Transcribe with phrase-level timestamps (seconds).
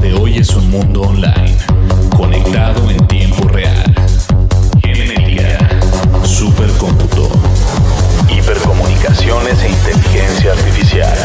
[0.00, 1.56] De hoy es un mundo online,
[2.16, 3.94] conectado en tiempo real.
[4.80, 5.58] Genética,
[6.24, 7.28] supercómputo,
[8.28, 11.16] hipercomunicaciones e inteligencia artificial.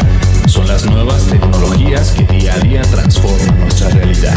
[0.46, 4.36] Son las nuevas tecnologías que día a día transforman nuestra realidad.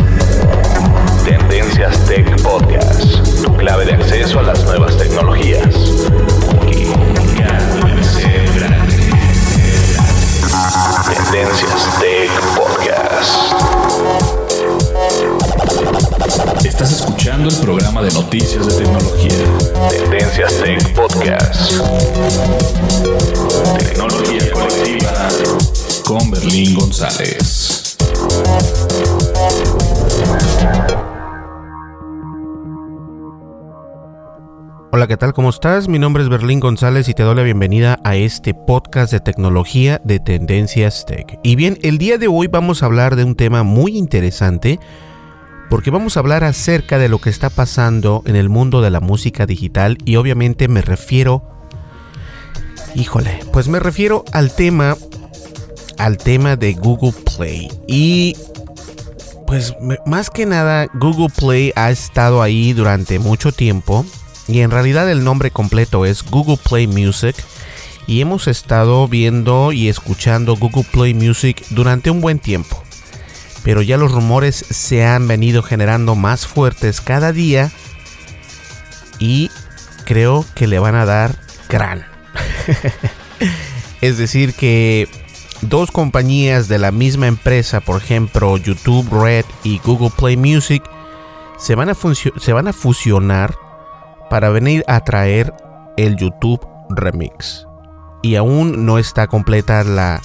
[35.02, 35.34] Hola, ¿qué tal?
[35.34, 35.88] ¿Cómo estás?
[35.88, 40.00] Mi nombre es Berlín González y te doy la bienvenida a este podcast de tecnología
[40.04, 41.40] de Tendencias Tech.
[41.42, 44.80] Y bien, el día de hoy vamos a hablar de un tema muy interesante
[45.72, 49.00] porque vamos a hablar acerca de lo que está pasando en el mundo de la
[49.00, 51.50] música digital y obviamente me refiero...
[52.94, 54.98] Híjole, pues me refiero al tema
[55.98, 58.36] al tema de Google Play y
[59.48, 59.74] pues
[60.06, 64.06] más que nada Google Play ha estado ahí durante mucho tiempo
[64.48, 67.36] y en realidad el nombre completo es Google Play Music
[68.08, 72.84] y hemos estado viendo y escuchando Google Play Music durante un buen tiempo.
[73.64, 77.72] Pero ya los rumores se han venido generando más fuertes cada día
[79.20, 79.52] y
[80.06, 81.36] creo que le van a dar
[81.70, 82.06] gran.
[84.02, 85.08] es decir que
[85.62, 90.84] dos compañías de la misma empresa, por ejemplo YouTube Red y Google Play Music,
[91.60, 93.56] se van a, se van a fusionar
[94.32, 95.54] para venir a traer
[95.98, 97.68] el YouTube Remix.
[98.24, 100.22] Y aún no está completa la,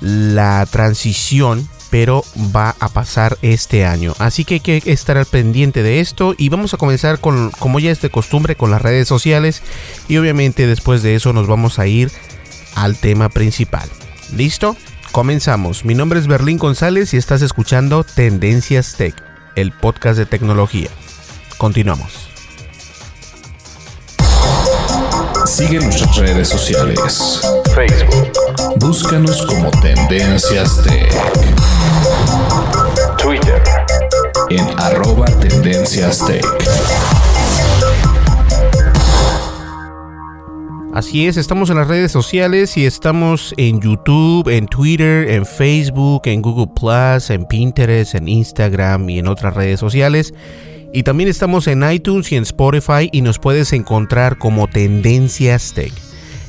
[0.00, 4.14] la transición, pero va a pasar este año.
[4.18, 7.78] Así que hay que estar al pendiente de esto y vamos a comenzar con, como
[7.78, 9.62] ya es de costumbre, con las redes sociales.
[10.08, 12.10] Y obviamente después de eso nos vamos a ir
[12.74, 13.88] al tema principal.
[14.34, 14.76] ¿Listo?
[15.12, 15.84] Comenzamos.
[15.84, 19.14] Mi nombre es Berlín González y estás escuchando Tendencias Tech,
[19.54, 20.90] el podcast de tecnología.
[21.58, 22.29] Continuamos.
[25.50, 27.40] Sigue nuestras redes sociales.
[27.74, 28.30] Facebook.
[28.76, 31.12] Búscanos como Tendencias Tech.
[33.18, 33.60] Twitter.
[34.48, 36.46] En arroba Tendencias Tech.
[40.94, 46.22] Así es, estamos en las redes sociales y estamos en YouTube, en Twitter, en Facebook,
[46.26, 50.32] en Google Plus, en Pinterest, en Instagram y en otras redes sociales.
[50.92, 55.92] Y también estamos en iTunes y en Spotify y nos puedes encontrar como Tendencias Tech.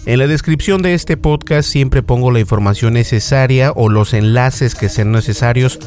[0.07, 4.89] En la descripción de este podcast siempre pongo la información necesaria o los enlaces que
[4.89, 5.77] sean necesarios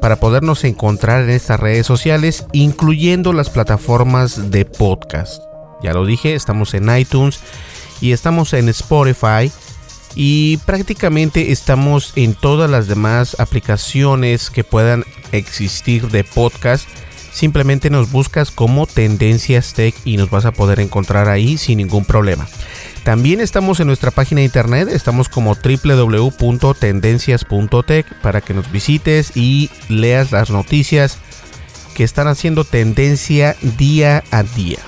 [0.00, 5.42] para podernos encontrar en estas redes sociales, incluyendo las plataformas de podcast.
[5.82, 7.40] Ya lo dije, estamos en iTunes
[8.00, 9.50] y estamos en Spotify
[10.14, 16.88] y prácticamente estamos en todas las demás aplicaciones que puedan existir de podcast.
[17.38, 22.04] Simplemente nos buscas como Tendencias Tech y nos vas a poder encontrar ahí sin ningún
[22.04, 22.48] problema.
[23.04, 29.70] También estamos en nuestra página de internet, estamos como www.tendencias.tech para que nos visites y
[29.88, 31.18] leas las noticias
[31.94, 34.80] que están haciendo tendencia día a día.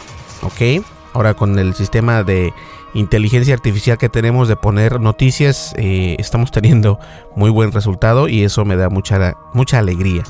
[0.43, 0.85] ¿Ok?
[1.12, 2.53] Ahora con el sistema de
[2.95, 6.99] inteligencia artificial que tenemos de poner noticias, eh, estamos teniendo
[7.37, 10.23] muy buen resultado y eso me da mucha, mucha alegría.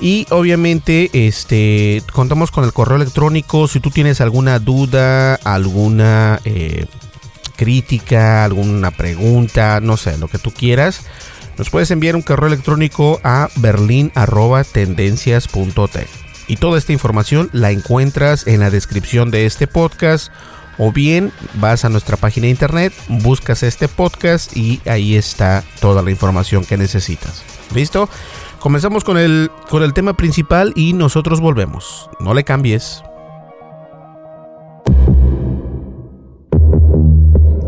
[0.00, 3.68] Y obviamente este, contamos con el correo electrónico.
[3.68, 6.86] Si tú tienes alguna duda, alguna eh,
[7.56, 11.06] crítica, alguna pregunta, no sé, lo que tú quieras,
[11.58, 16.08] nos puedes enviar un correo electrónico a berlin.tendencias.tech.
[16.48, 20.30] Y toda esta información la encuentras en la descripción de este podcast
[20.78, 26.02] o bien vas a nuestra página de internet, buscas este podcast y ahí está toda
[26.02, 27.42] la información que necesitas.
[27.74, 28.08] ¿Listo?
[28.58, 32.10] Comenzamos con el, con el tema principal y nosotros volvemos.
[32.20, 33.02] No le cambies.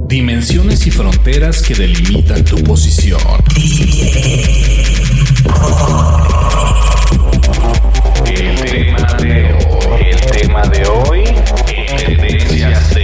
[0.08, 3.20] Dimensiones y fronteras que delimitan tu posición.
[8.26, 11.24] El tema de hoy, el tema de hoy,
[12.16, 12.96] Podcast.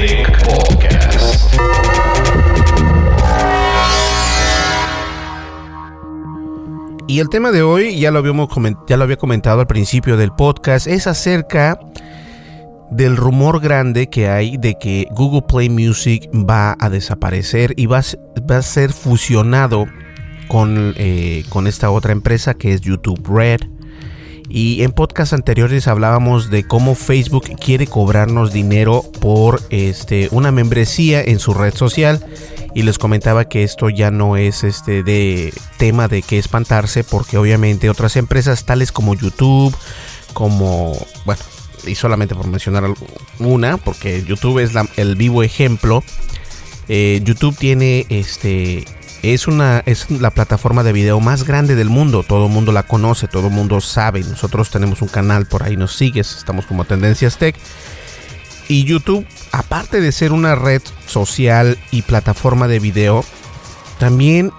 [7.06, 8.48] Y el tema de hoy, ya lo, habíamos
[8.88, 11.78] ya lo había comentado al principio del podcast, es acerca
[12.90, 17.98] del rumor grande que hay de que Google Play Music va a desaparecer y va
[17.98, 18.04] a,
[18.50, 19.86] va a ser fusionado
[20.48, 23.60] con, eh, con esta otra empresa que es YouTube Red.
[24.48, 31.22] Y en podcasts anteriores hablábamos de cómo Facebook quiere cobrarnos dinero por este, una membresía
[31.22, 32.24] en su red social.
[32.74, 37.38] Y les comentaba que esto ya no es este de tema de que espantarse, porque
[37.38, 39.74] obviamente otras empresas tales como YouTube,
[40.32, 40.92] como
[41.24, 41.42] bueno,
[41.86, 42.84] y solamente por mencionar
[43.38, 46.02] una, porque YouTube es el vivo ejemplo.
[46.88, 48.84] Eh, YouTube tiene este
[49.32, 52.22] es una es la plataforma de video más grande del mundo.
[52.22, 54.20] Todo el mundo la conoce, todo el mundo sabe.
[54.22, 57.56] Nosotros tenemos un canal por ahí, nos sigues, estamos como Tendencias Tech.
[58.68, 63.24] Y YouTube, aparte de ser una red social y plataforma de video,
[63.98, 64.52] también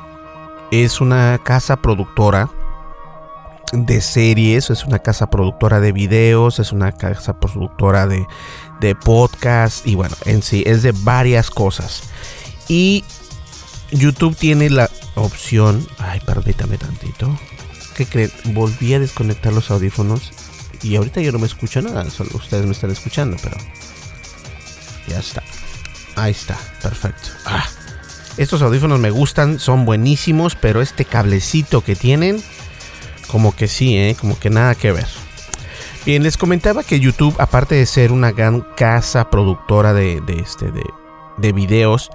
[0.71, 2.49] es una casa productora
[3.73, 8.25] de series, es una casa productora de videos, es una casa productora de,
[8.79, 8.95] de
[9.85, 12.03] y bueno, en sí es de varias cosas.
[12.67, 13.03] Y
[13.91, 15.87] YouTube tiene la opción.
[15.97, 17.37] Ay, permítame tantito.
[17.95, 18.31] ¿Qué creen?
[18.45, 20.31] Volví a desconectar los audífonos.
[20.83, 22.09] Y ahorita yo no me escucho nada.
[22.09, 23.57] Solo ustedes me están escuchando, pero.
[25.07, 25.43] Ya está.
[26.15, 26.57] Ahí está.
[26.81, 27.29] Perfecto.
[27.45, 27.65] Ah.
[28.37, 32.43] Estos audífonos me gustan, son buenísimos, pero este cablecito que tienen,
[33.27, 34.17] como que sí, ¿eh?
[34.19, 35.07] como que nada que ver.
[36.05, 40.69] Bien, les comentaba que YouTube, aparte de ser una gran casa productora de, de este,
[40.69, 40.83] de,
[41.37, 42.11] de videos,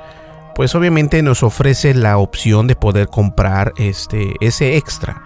[0.55, 5.23] pues obviamente nos ofrece la opción de poder comprar este, ese extra.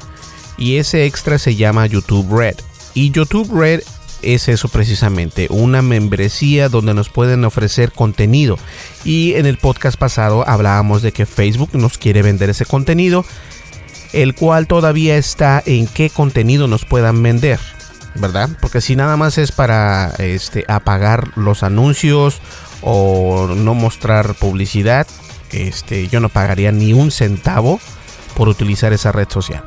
[0.57, 2.57] Y ese extra se llama YouTube Red.
[2.95, 3.83] Y YouTube Red
[4.25, 8.59] es eso precisamente, una membresía donde nos pueden ofrecer contenido.
[9.05, 13.25] Y en el podcast pasado hablábamos de que Facebook nos quiere vender ese contenido,
[14.13, 17.61] el cual todavía está en qué contenido nos puedan vender.
[18.17, 18.49] ¿Verdad?
[18.61, 22.41] Porque si nada más es para este, apagar los anuncios
[22.85, 25.07] o no mostrar publicidad,
[25.51, 27.81] este, yo no pagaría ni un centavo
[28.37, 29.65] por utilizar esa red social.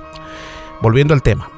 [0.81, 1.49] Volviendo al tema.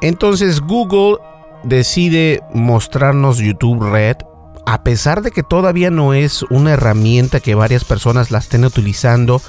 [0.00, 1.18] Entonces Google
[1.64, 4.18] decide mostrarnos YouTube Red
[4.66, 9.42] a pesar de que todavía no es una herramienta que varias personas la estén utilizando,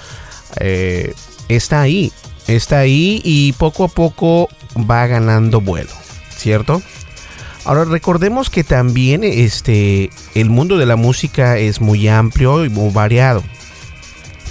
[0.60, 1.14] eh,
[1.48, 2.12] está ahí,
[2.48, 5.92] está ahí y poco a poco va ganando vuelo,
[6.36, 6.82] ¿cierto?
[7.66, 12.94] Ahora recordemos que también este, el mundo de la música es muy amplio y muy
[12.94, 13.44] variado.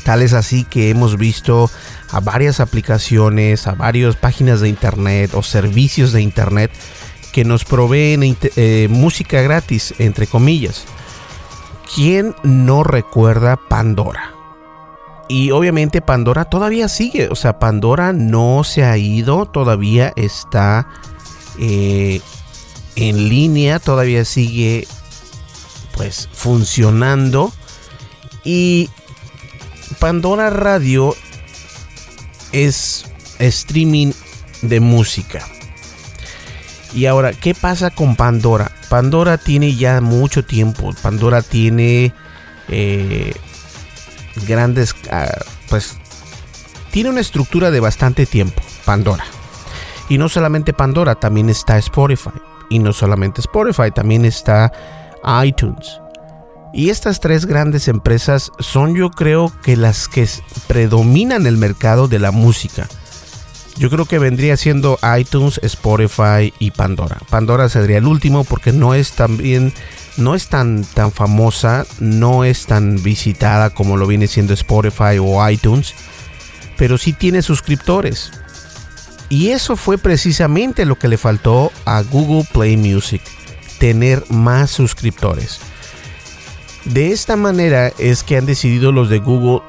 [0.03, 1.71] Tal es así que hemos visto
[2.11, 6.73] a varias aplicaciones, a varias páginas de internet o servicios de internet
[7.33, 10.85] que nos proveen eh, música gratis, entre comillas.
[11.95, 14.33] ¿Quién no recuerda Pandora?
[15.29, 20.89] Y obviamente Pandora todavía sigue, o sea, Pandora no se ha ido, todavía está
[21.59, 22.21] eh,
[22.97, 24.87] en línea, todavía sigue
[25.97, 27.53] pues funcionando.
[28.45, 28.91] Y
[29.99, 31.15] Pandora Radio
[32.53, 33.07] es
[33.39, 34.13] streaming
[34.63, 35.47] de música.
[36.93, 38.71] Y ahora, ¿qué pasa con Pandora?
[38.89, 40.95] Pandora tiene ya mucho tiempo.
[41.03, 42.13] Pandora tiene
[42.69, 43.35] eh,
[44.47, 45.33] grandes, ah,
[45.69, 45.97] pues,
[46.93, 48.63] tiene una estructura de bastante tiempo.
[48.85, 49.25] Pandora.
[50.09, 52.31] Y no solamente Pandora, también está Spotify.
[52.75, 54.73] Y no solamente Spotify, también está
[55.45, 56.01] iTunes.
[56.73, 60.29] Y estas tres grandes empresas son yo creo que las que
[60.67, 62.89] predominan el mercado de la música.
[63.77, 67.19] Yo creo que vendría siendo iTunes, Spotify y Pandora.
[67.31, 69.73] Pandora sería el último porque no es también
[70.17, 75.49] no es tan, tan famosa, no es tan visitada como lo viene siendo Spotify o
[75.49, 75.95] iTunes,
[76.77, 78.33] pero sí tiene suscriptores.
[79.29, 83.23] Y eso fue precisamente lo que le faltó a Google Play Music,
[83.79, 85.61] tener más suscriptores.
[86.85, 89.63] De esta manera es que han decidido los de Google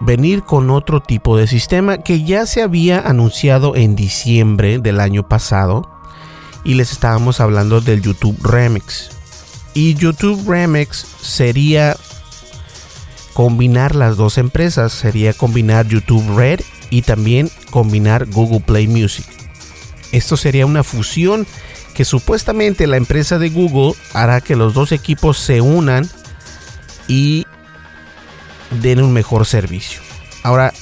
[0.00, 5.28] venir con otro tipo de sistema que ya se había anunciado en diciembre del año
[5.28, 5.88] pasado
[6.64, 9.10] y les estábamos hablando del YouTube Remix.
[9.74, 11.96] Y YouTube Remix sería
[13.34, 16.60] combinar las dos empresas, sería combinar YouTube Red
[16.90, 19.26] y también combinar Google Play Music.
[20.12, 21.44] Esto sería una fusión
[21.92, 26.08] que supuestamente la empresa de Google hará que los dos equipos se unan
[27.08, 27.44] y
[28.80, 30.00] den un mejor servicio.
[30.44, 30.72] Ahora,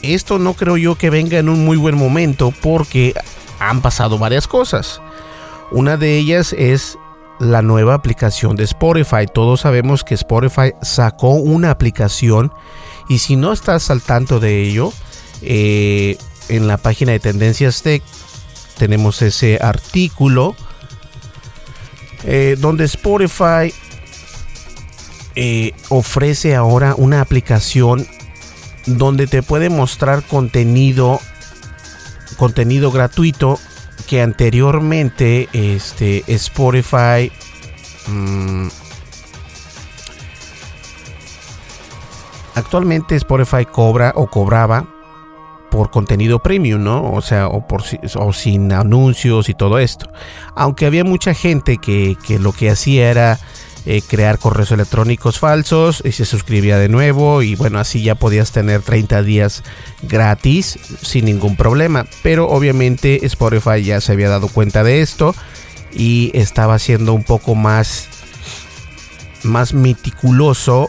[0.00, 3.12] esto no creo yo que venga en un muy buen momento porque
[3.58, 5.02] han pasado varias cosas.
[5.70, 6.96] Una de ellas es
[7.38, 9.26] la nueva aplicación de Spotify.
[9.30, 12.50] Todos sabemos que Spotify sacó una aplicación
[13.10, 14.90] y si no estás al tanto de ello,
[15.42, 16.16] eh,
[16.50, 18.02] en la página de Tendencias Tech
[18.76, 20.54] tenemos ese artículo
[22.24, 23.72] eh, donde Spotify
[25.34, 28.06] eh, ofrece ahora una aplicación
[28.86, 31.20] donde te puede mostrar contenido
[32.36, 33.58] contenido gratuito
[34.06, 37.30] que anteriormente este Spotify
[38.08, 38.68] mm,
[42.54, 44.99] actualmente Spotify cobra o cobraba
[45.70, 47.12] por contenido premium, ¿no?
[47.12, 47.82] O sea, o, por,
[48.16, 50.10] o sin anuncios y todo esto.
[50.56, 53.38] Aunque había mucha gente que, que lo que hacía era
[53.86, 58.52] eh, crear correos electrónicos falsos y se suscribía de nuevo y bueno, así ya podías
[58.52, 59.62] tener 30 días
[60.02, 62.04] gratis sin ningún problema.
[62.22, 65.34] Pero obviamente Spotify ya se había dado cuenta de esto
[65.92, 68.08] y estaba siendo un poco más,
[69.44, 70.88] más meticuloso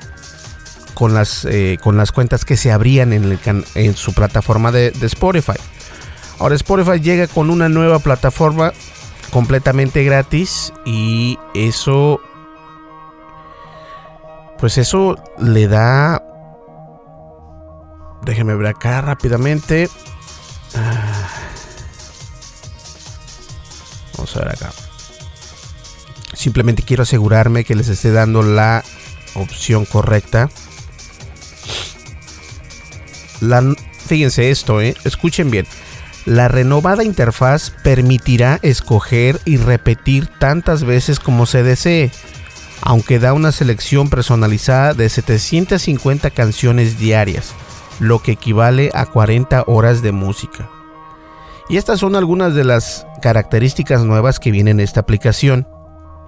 [0.93, 3.39] con las, eh, con las cuentas que se abrían en,
[3.75, 5.57] en su plataforma de, de Spotify.
[6.39, 8.73] Ahora Spotify llega con una nueva plataforma
[9.31, 12.19] completamente gratis y eso
[14.61, 16.23] pues eso le da...
[18.23, 19.89] Déjenme ver acá rápidamente.
[20.75, 21.27] Ah.
[24.15, 24.71] Vamos a ver acá.
[26.33, 28.83] Simplemente quiero asegurarme que les esté dando la
[29.33, 30.51] opción correcta.
[34.05, 34.95] Fíjense esto, ¿eh?
[35.03, 35.65] escuchen bien.
[36.25, 42.11] La renovada interfaz permitirá escoger y repetir tantas veces como se desee
[42.81, 47.53] aunque da una selección personalizada de 750 canciones diarias,
[47.99, 50.69] lo que equivale a 40 horas de música.
[51.69, 55.67] Y estas son algunas de las características nuevas que vienen en esta aplicación.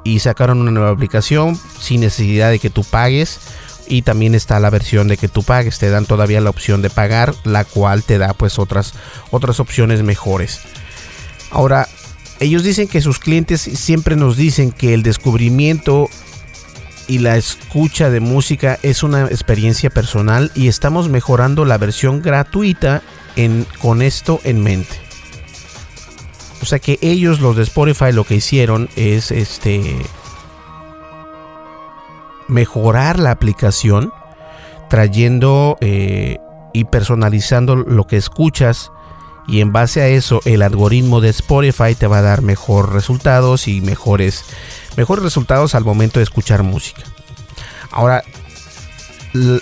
[0.05, 3.39] Y sacaron una nueva aplicación sin necesidad de que tú pagues.
[3.87, 5.79] Y también está la versión de que tú pagues.
[5.79, 8.93] Te dan todavía la opción de pagar, la cual te da pues otras,
[9.31, 10.61] otras opciones mejores.
[11.51, 11.87] Ahora,
[12.39, 16.09] ellos dicen que sus clientes siempre nos dicen que el descubrimiento
[17.07, 23.01] y la escucha de música es una experiencia personal y estamos mejorando la versión gratuita
[23.35, 24.95] en, con esto en mente.
[26.61, 29.97] O sea que ellos, los de Spotify, lo que hicieron es este
[32.53, 34.13] mejorar la aplicación,
[34.89, 36.37] trayendo eh,
[36.71, 38.91] y personalizando lo que escuchas.
[39.47, 43.67] Y en base a eso, el algoritmo de Spotify te va a dar mejores resultados
[43.67, 44.45] y mejores
[44.95, 47.01] mejores resultados al momento de escuchar música.
[47.91, 48.23] Ahora,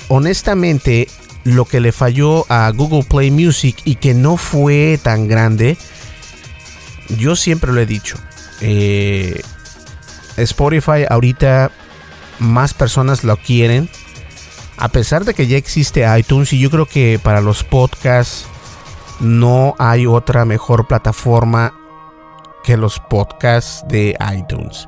[0.09, 1.07] honestamente,
[1.45, 5.77] lo que le falló a Google Play Music y que no fue tan grande,
[7.17, 8.17] yo siempre lo he dicho.
[8.59, 9.41] Eh,
[10.37, 11.71] Spotify ahorita
[12.41, 13.89] más personas lo quieren.
[14.77, 18.47] A pesar de que ya existe iTunes y yo creo que para los podcasts
[19.19, 21.73] no hay otra mejor plataforma
[22.63, 24.87] que los podcasts de iTunes.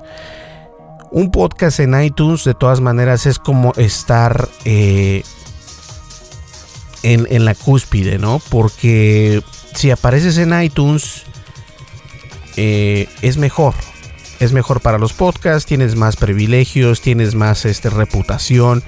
[1.11, 5.23] Un podcast en iTunes de todas maneras es como estar eh,
[7.03, 8.41] en, la cúspide, ¿no?
[8.49, 9.43] Porque
[9.75, 11.23] si apareces en iTunes
[12.55, 13.75] eh, es mejor.
[14.43, 18.83] Es mejor para los podcasts, tienes más privilegios, tienes más este, reputación.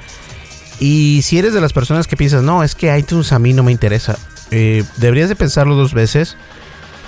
[0.80, 3.64] Y si eres de las personas que piensas, no, es que iTunes a mí no
[3.64, 4.20] me interesa,
[4.52, 6.36] eh, deberías de pensarlo dos veces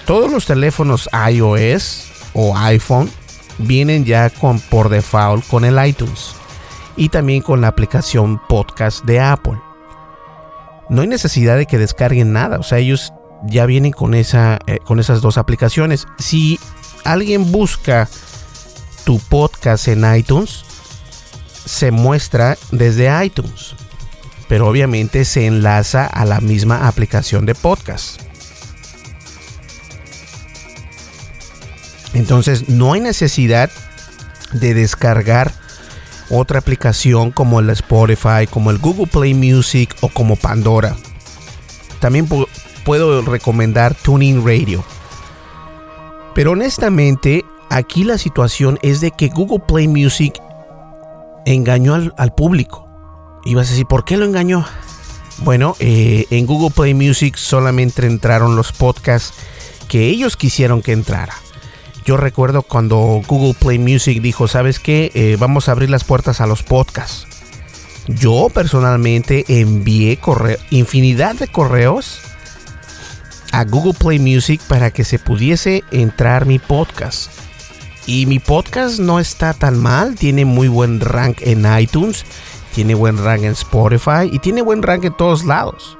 [0.07, 3.11] todos los teléfonos iOS o iPhone
[3.57, 6.33] vienen ya con por default con el iTunes
[6.95, 9.59] y también con la aplicación podcast de Apple.
[10.89, 13.11] No hay necesidad de que descarguen nada, o sea, ellos
[13.47, 16.07] ya vienen con esa eh, con esas dos aplicaciones.
[16.19, 16.57] Si
[17.03, 18.07] alguien busca
[19.07, 20.65] tu podcast en iTunes,
[21.63, 23.73] se muestra desde iTunes,
[24.49, 28.21] pero obviamente se enlaza a la misma aplicación de podcast.
[32.13, 33.71] Entonces no hay necesidad
[34.51, 35.53] de descargar
[36.29, 40.97] otra aplicación como el Spotify, como el Google Play Music o como Pandora.
[42.01, 42.27] También
[42.83, 44.83] puedo recomendar Tuning Radio.
[46.35, 50.33] Pero honestamente, aquí la situación es de que Google Play Music
[51.45, 52.87] engañó al, público.
[53.45, 54.65] Y vas a decir, ¿por qué lo engañó?
[55.39, 59.33] Bueno, eh, en Google Play Music solamente entraron los podcasts
[59.87, 61.33] que ellos quisieron que entrara.
[62.05, 65.11] Yo recuerdo cuando Google Play Music dijo, ¿sabes qué?
[65.13, 67.27] Eh, vamos a abrir las puertas a los podcasts.
[68.07, 70.17] Yo personalmente envié
[70.69, 72.21] infinidad de correos
[73.51, 77.29] a Google Play Music para que se pudiese entrar mi podcast.
[78.07, 82.23] Y mi podcast no está tan mal, tiene muy buen rank en iTunes,
[82.73, 85.97] tiene buen rank en Spotify y tiene buen rank en todos lados.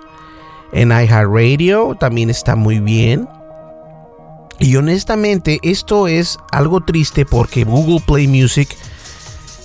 [0.72, 3.28] En iHeartRadio también está muy bien.
[4.58, 8.70] Y honestamente, esto es algo triste porque Google Play Music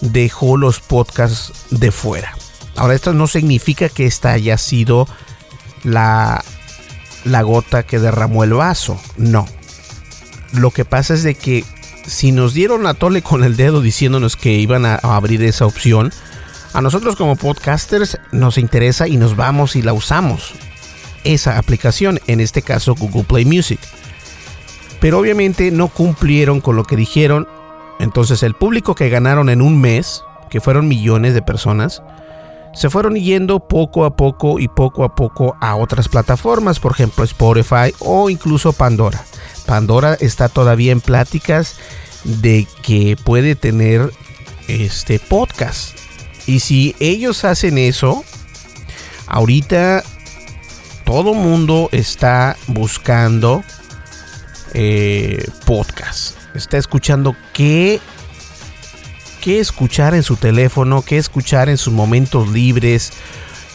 [0.00, 2.37] dejó los podcasts de fuera.
[2.75, 5.06] Ahora, esto no significa que esta haya sido
[5.84, 6.42] la,
[7.25, 9.00] la gota que derramó el vaso.
[9.16, 9.46] No.
[10.52, 11.64] Lo que pasa es de que
[12.06, 15.66] si nos dieron a tole con el dedo diciéndonos que iban a, a abrir esa
[15.66, 16.12] opción,
[16.73, 20.52] a nosotros como podcasters nos interesa y nos vamos y la usamos.
[21.25, 23.80] Esa aplicación, en este caso Google Play Music
[25.02, 27.49] pero obviamente no cumplieron con lo que dijeron.
[27.99, 32.04] Entonces el público que ganaron en un mes, que fueron millones de personas,
[32.73, 37.25] se fueron yendo poco a poco y poco a poco a otras plataformas, por ejemplo
[37.25, 39.25] Spotify o incluso Pandora.
[39.66, 41.76] Pandora está todavía en pláticas
[42.25, 44.12] de que puede tener
[44.69, 45.97] este podcast.
[46.47, 48.25] Y si ellos hacen eso,
[49.26, 50.02] ahorita
[51.04, 53.62] todo mundo está buscando
[54.75, 56.37] eh, podcast.
[56.55, 58.01] Está escuchando qué,
[59.40, 63.12] qué escuchar en su teléfono, qué escuchar en sus momentos libres,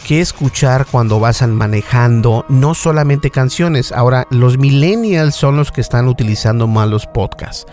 [0.08, 3.92] qué escuchar cuando vas manejando, no solamente canciones.
[3.92, 7.66] Ahora, los millennials son los que están utilizando más los podcasts.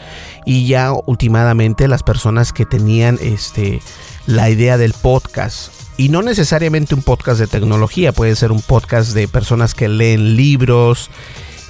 [0.46, 3.82] Y ya últimamente las personas que tenían este,
[4.26, 5.72] la idea del podcast.
[5.96, 10.36] Y no necesariamente un podcast de tecnología, puede ser un podcast de personas que leen
[10.36, 11.10] libros,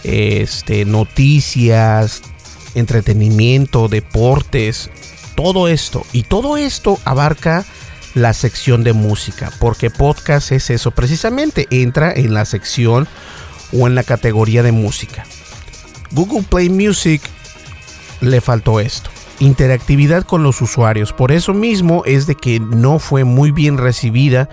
[0.04, 2.24] este, noticias,
[2.74, 4.90] entretenimiento, deportes,
[5.36, 6.04] todo esto.
[6.12, 7.66] Y todo esto abarca
[8.16, 13.08] la sección de música, porque podcast es eso precisamente, entra en la sección
[13.74, 15.26] o en la categoría de música.
[16.12, 17.22] Google Play Music
[18.22, 23.26] le faltó esto, interactividad con los usuarios, por eso mismo es de que no fue
[23.26, 24.50] muy bien recibida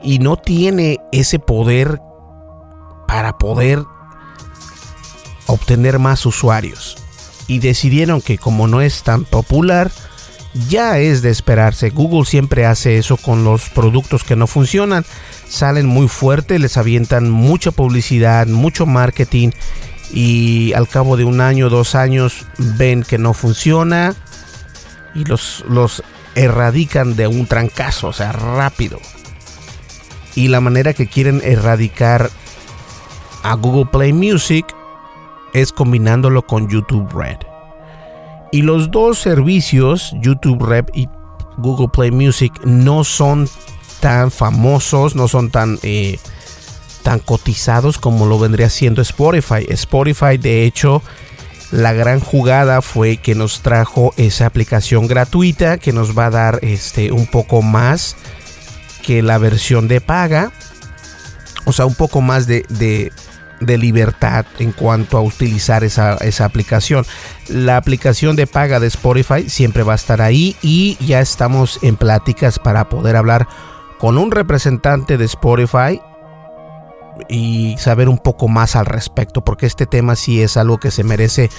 [0.00, 2.00] y no tiene ese poder
[3.08, 3.82] para poder
[5.46, 6.96] obtener más usuarios.
[7.48, 9.90] Y decidieron que como no es tan popular,
[10.68, 11.90] ya es de esperarse.
[11.90, 15.04] Google siempre hace eso con los productos que no funcionan.
[15.48, 19.50] Salen muy fuerte, les avientan mucha publicidad, mucho marketing
[20.12, 24.14] y al cabo de un año, dos años ven que no funciona
[25.14, 26.02] y los, los
[26.34, 28.98] erradican de un trancazo, o sea, rápido.
[30.34, 32.30] Y la manera que quieren erradicar
[33.42, 34.66] a Google Play Music
[35.52, 37.51] es combinándolo con YouTube Red.
[38.52, 41.08] Y los dos servicios, YouTube Red y
[41.56, 43.48] Google Play Music, no son
[44.00, 46.18] tan famosos, no son tan, eh,
[47.02, 49.66] tan cotizados como lo vendría siendo Spotify.
[49.70, 51.02] Spotify, de hecho,
[51.70, 56.58] la gran jugada fue que nos trajo esa aplicación gratuita que nos va a dar
[56.60, 58.16] este, un poco más
[59.02, 60.52] que la versión de paga.
[61.64, 63.12] O sea, un poco más de, de
[63.66, 67.04] libertad en cuanto a utilizar esa, aplicación.
[67.48, 71.96] La aplicación de paga de Spotify siempre va a estar ahí y ya estamos en
[71.96, 73.48] pláticas para poder hablar
[73.98, 76.00] con un representante de Spotify
[77.28, 81.04] y saber un poco más al respecto, porque este tema sí es algo que se
[81.04, 81.50] merece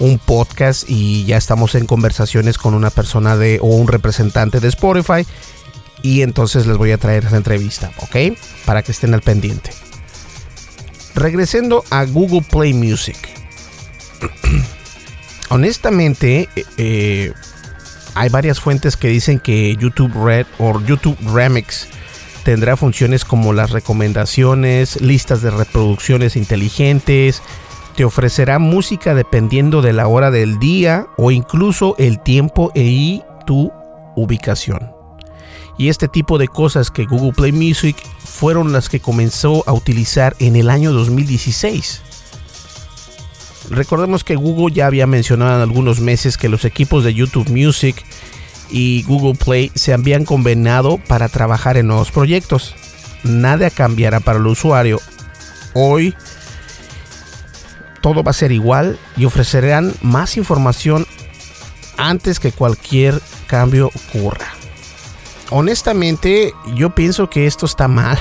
[0.00, 4.68] un podcast y ya estamos en conversaciones con una persona de o un representante de
[4.68, 5.24] Spotify
[6.02, 8.36] y entonces les voy a traer esa entrevista, ¿ok?
[8.66, 9.70] Para que estén al pendiente.
[11.14, 13.16] Regresando a Google Play Music.
[15.50, 17.32] Honestamente, eh, eh,
[18.14, 21.88] hay varias fuentes que dicen que YouTube Red o YouTube Remix
[22.44, 27.42] tendrá funciones como las recomendaciones, listas de reproducciones inteligentes,
[27.96, 33.72] te ofrecerá música dependiendo de la hora del día o incluso el tiempo y tu
[34.16, 34.93] ubicación.
[35.76, 40.36] Y este tipo de cosas que Google Play Music fueron las que comenzó a utilizar
[40.38, 42.02] en el año 2016.
[43.70, 48.04] Recordemos que Google ya había mencionado en algunos meses que los equipos de YouTube Music
[48.70, 52.74] y Google Play se habían convenado para trabajar en nuevos proyectos.
[53.22, 55.00] Nada cambiará para el usuario.
[55.72, 56.14] Hoy
[58.02, 61.06] todo va a ser igual y ofrecerán más información
[61.96, 64.63] antes que cualquier cambio ocurra.
[65.50, 68.18] Honestamente, yo pienso que esto está mal.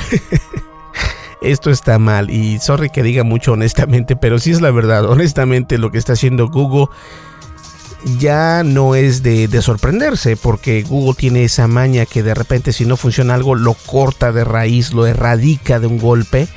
[1.41, 5.05] esto está mal y sorry que diga mucho honestamente, pero sí es la verdad.
[5.05, 6.87] Honestamente, lo que está haciendo Google
[8.17, 12.85] ya no es de, de, sorprenderse porque Google tiene esa maña que de repente si
[12.85, 16.47] no funciona algo lo corta de raíz, lo erradica de un golpe.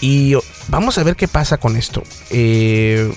[0.00, 0.34] Y
[0.70, 2.04] Vamos a ver qué pasa con esto.
[2.30, 3.12] Eh,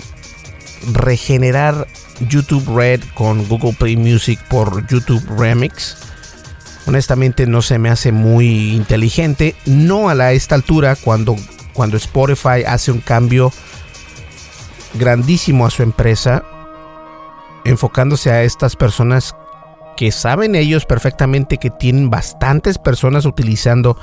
[0.92, 1.86] regenerar
[2.28, 5.96] YouTube Red con Google Play Music por YouTube Remix.
[6.86, 9.54] Honestamente no se me hace muy inteligente.
[9.66, 11.36] No a, la, esta altura cuando,
[11.72, 13.52] cuando Spotify hace un cambio
[14.94, 16.44] grandísimo a su empresa.
[17.64, 19.34] Enfocándose a estas personas
[19.96, 23.96] que saben ellos perfectamente que tienen bastantes personas utilizando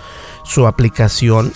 [0.44, 1.54] su aplicación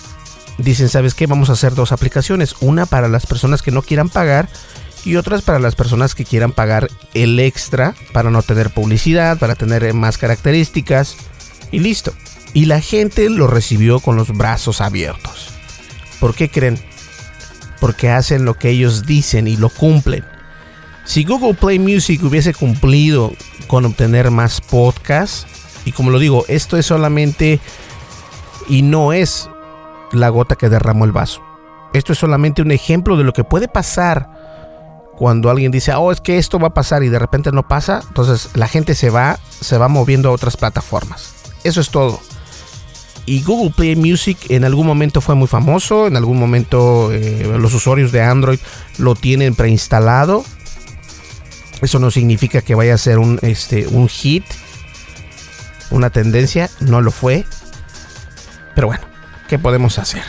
[0.58, 1.28] dicen, ¿sabes qué?
[1.28, 2.56] Vamos a hacer dos aplicaciones.
[2.62, 4.48] Una para las personas que no quieran pagar
[5.06, 9.56] y otras para las personas que quieran pagar el extra para no tener publicidad, para
[9.56, 11.16] tener más características
[11.72, 12.12] y listo.
[12.54, 15.50] Y la gente lo recibió con los brazos abiertos.
[16.20, 16.80] ¿Por qué creen?
[17.80, 20.26] Porque hacen lo que ellos dicen y lo cumplen.
[21.04, 23.32] Si Google Play Music hubiese cumplido
[23.68, 25.46] con obtener más podcasts,
[25.86, 27.60] y como lo digo, esto es solamente
[28.68, 29.48] y no es
[30.12, 31.44] la gota que derramó el vaso.
[31.94, 34.45] Esto es solamente un ejemplo de lo que puede pasar
[35.18, 38.02] cuando alguien dice, oh, es que esto va a pasar y de repente no pasa.
[38.08, 41.34] Entonces la gente se va, se va moviendo a otras plataformas.
[41.64, 42.20] Eso es todo.
[43.26, 47.74] Y Google Play Music en algún momento fue muy famoso, en algún momento eh, los
[47.74, 48.60] usuarios de Android
[48.98, 50.46] lo tienen preinstalado.
[51.82, 54.44] Eso no significa que vaya a ser un, este, un hit,
[55.90, 57.46] una tendencia, no lo fue.
[58.76, 59.04] Pero bueno,
[59.48, 60.24] ¿qué podemos hacer?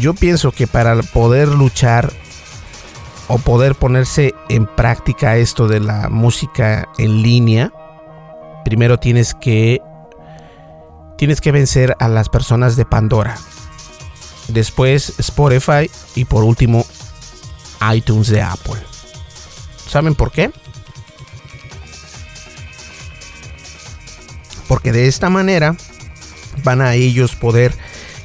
[0.00, 2.10] Yo pienso que para poder luchar
[3.28, 7.70] o poder ponerse en práctica esto de la música en línea,
[8.64, 9.82] primero tienes que
[11.18, 13.36] tienes que vencer a las personas de Pandora.
[14.48, 16.86] Después Spotify y por último
[17.94, 18.80] iTunes de Apple.
[19.86, 20.50] ¿Saben por qué?
[24.66, 25.76] Porque de esta manera
[26.64, 27.76] van a ellos poder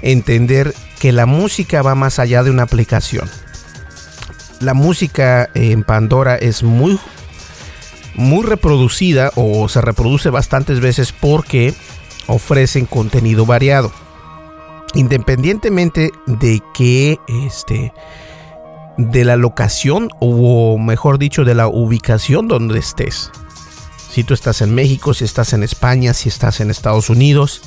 [0.01, 3.29] entender que la música va más allá de una aplicación.
[4.59, 6.99] La música en Pandora es muy
[8.15, 11.73] muy reproducida o se reproduce bastantes veces porque
[12.27, 13.91] ofrecen contenido variado.
[14.93, 17.91] Independientemente de que este
[18.97, 23.29] de la locación o mejor dicho de la ubicación donde estés.
[24.09, 27.61] Si tú estás en México, si estás en España, si estás en Estados Unidos,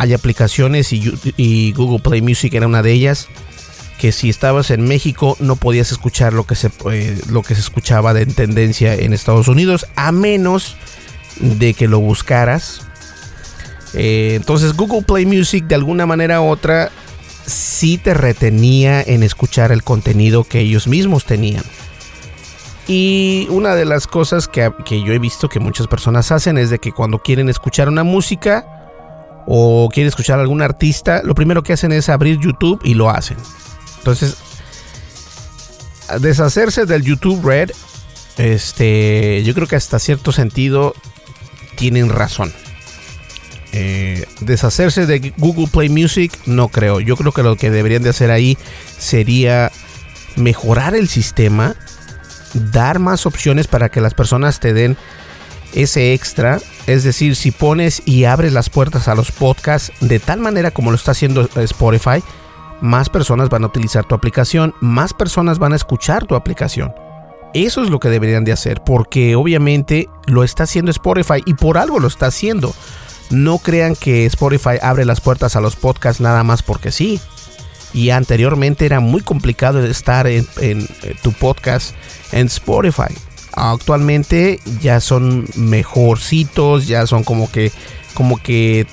[0.00, 3.28] hay aplicaciones y, Google Play Music era una de ellas
[3.98, 7.60] que si estabas en México no podías escuchar lo que se, eh, lo que se
[7.60, 10.74] escuchaba de tendencia en Estados Unidos a menos
[11.38, 12.80] de que lo buscaras.
[13.92, 16.90] Eh, entonces Google Play Music de alguna manera u otra
[17.44, 21.64] sí te retenía en escuchar el contenido que ellos mismos tenían.
[22.88, 26.70] Y una de las cosas que, que yo he visto que muchas personas hacen es
[26.70, 28.79] de que cuando quieren escuchar una música,
[29.46, 33.10] o quiere escuchar a algún artista, lo primero que hacen es abrir YouTube y lo
[33.10, 33.36] hacen.
[33.98, 34.36] Entonces,
[36.20, 37.70] deshacerse del YouTube Red,
[38.38, 40.94] este, yo creo que hasta cierto sentido
[41.76, 42.52] tienen razón.
[43.72, 47.00] Eh, deshacerse de Google Play Music, no creo.
[47.00, 48.58] Yo creo que lo que deberían de hacer ahí
[48.98, 49.70] sería
[50.36, 51.76] mejorar el sistema,
[52.54, 54.96] dar más opciones para que las personas te den
[55.72, 56.60] ese extra.
[56.90, 60.90] Es decir, si pones y abres las puertas a los podcasts de tal manera como
[60.90, 62.20] lo está haciendo Spotify,
[62.80, 66.92] más personas van a utilizar tu aplicación, más personas van a escuchar tu aplicación.
[67.54, 71.78] Eso es lo que deberían de hacer, porque obviamente lo está haciendo Spotify y por
[71.78, 72.74] algo lo está haciendo.
[73.30, 77.20] No crean que Spotify abre las puertas a los podcasts nada más porque sí.
[77.92, 80.88] Y anteriormente era muy complicado estar en, en
[81.22, 81.94] tu podcast
[82.32, 83.14] en Spotify
[83.52, 87.72] actualmente ya son mejorcitos, ya son como que
[88.14, 88.86] como que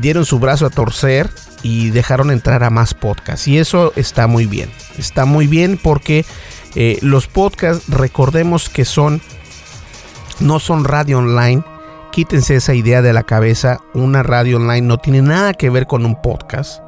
[0.00, 1.30] dieron su brazo a torcer
[1.62, 3.48] y dejaron entrar a más podcasts.
[3.48, 4.70] Y eso está muy bien.
[4.96, 6.24] Está muy bien porque
[6.74, 9.20] eh, los podcasts, recordemos que son,
[10.40, 11.62] no son radio online.
[12.12, 13.80] Quítense esa idea de la cabeza.
[13.94, 16.82] Una radio online no tiene nada que ver con un podcast.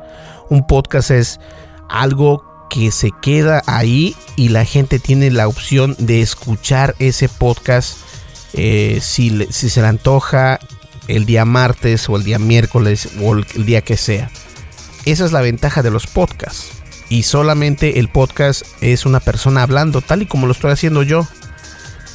[0.49, 1.41] Un podcast es
[1.89, 7.99] algo que se queda ahí y la gente tiene la opción de escuchar ese podcast
[8.55, 10.59] eh, si, si se le antoja
[11.09, 14.31] el día martes o el día miércoles o el día que sea.
[15.05, 16.71] Esa es la ventaja de los podcasts.
[17.09, 21.27] Y solamente el podcast es una persona hablando tal y como lo estoy haciendo yo.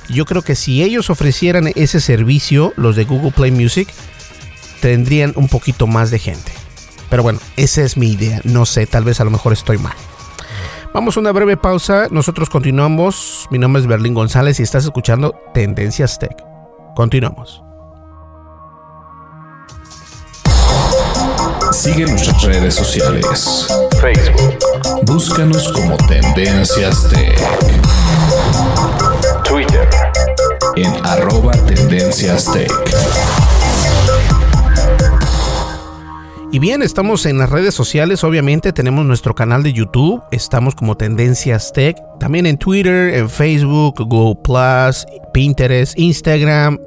[0.08, 3.90] Yo creo que si ellos ofrecieran ese servicio, los de Google Play Music,
[4.80, 6.54] tendrían un poquito más de gente.
[7.10, 8.40] Pero bueno, esa es mi idea.
[8.46, 9.96] No sé, tal vez a lo mejor estoy mal.
[10.96, 12.08] Vamos a una breve pausa.
[12.10, 13.48] Nosotros continuamos.
[13.52, 16.38] Mi nombre es Berlín González y estás escuchando Tendencias Tech.
[16.96, 17.62] Continuamos.
[21.74, 23.68] Sigue nuestras redes sociales.
[24.00, 24.58] Facebook.
[25.02, 27.42] Búscanos como Tendencias Tech.
[29.44, 29.90] Twitter.
[30.78, 32.72] En arroba Tendencias Tech.
[36.56, 40.96] Y bien, estamos en las redes sociales, obviamente tenemos nuestro canal de YouTube, estamos como
[40.96, 46.80] Tendencias Tech, también en Twitter, en Facebook, Google Plus, Pinterest, Instagram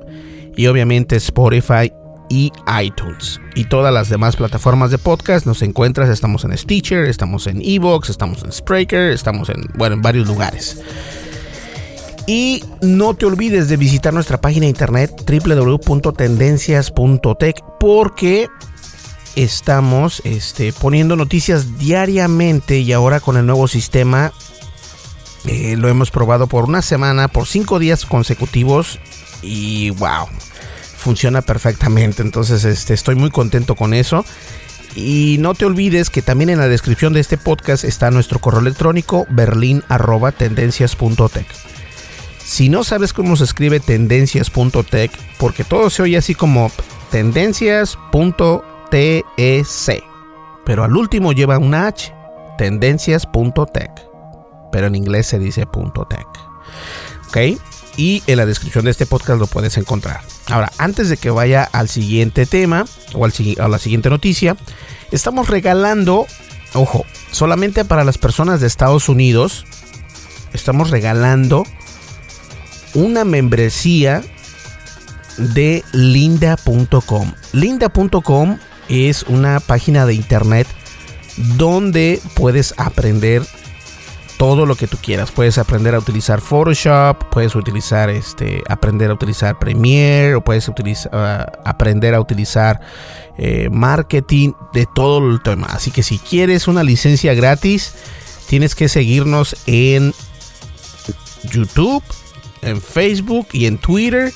[0.56, 1.92] y obviamente Spotify
[2.30, 2.50] y
[2.82, 3.38] iTunes.
[3.56, 8.08] Y todas las demás plataformas de podcast nos encuentras, estamos en Stitcher, estamos en Evox,
[8.08, 10.80] estamos en Spreaker, estamos en, bueno, en varios lugares.
[12.26, 18.48] Y no te olvides de visitar nuestra página de internet www.tendencias.tech porque
[19.38, 24.32] estamos este, poniendo noticias diariamente y ahora con el nuevo sistema
[25.46, 28.98] eh, lo hemos probado por una semana, por cinco días consecutivos
[29.40, 30.26] y wow,
[30.96, 32.22] funciona perfectamente.
[32.22, 34.24] Entonces este, estoy muy contento con eso.
[34.96, 38.58] Y no te olvides que también en la descripción de este podcast está nuestro correo
[38.60, 41.46] electrónico berlin.tendencias.tech.
[42.44, 46.72] Si no sabes cómo se escribe tendencias.tech, porque todo se oye así como
[47.12, 50.04] tendencias.tech TEC.
[50.64, 52.14] Pero al último lleva un H,
[52.58, 53.90] tendencias.tech.
[54.70, 56.26] Pero en inglés se dice .tech.
[57.28, 57.60] ¿Ok?
[57.96, 60.20] Y en la descripción de este podcast lo puedes encontrar.
[60.48, 64.56] Ahora, antes de que vaya al siguiente tema o al, a la siguiente noticia,
[65.10, 66.26] estamos regalando,
[66.74, 69.64] ojo, solamente para las personas de Estados Unidos,
[70.52, 71.64] estamos regalando
[72.94, 74.22] una membresía
[75.38, 77.32] de linda.com.
[77.52, 80.66] Linda.com es una página de internet
[81.56, 83.42] donde puedes aprender
[84.38, 85.32] todo lo que tú quieras.
[85.32, 91.12] Puedes aprender a utilizar Photoshop, puedes utilizar este, aprender a utilizar Premiere, o puedes utilizar,
[91.12, 92.80] uh, aprender a utilizar
[93.36, 95.66] eh, marketing de todo el tema.
[95.66, 97.94] Así que si quieres una licencia gratis,
[98.48, 100.14] tienes que seguirnos en
[101.50, 102.02] YouTube,
[102.62, 104.32] en Facebook y en Twitter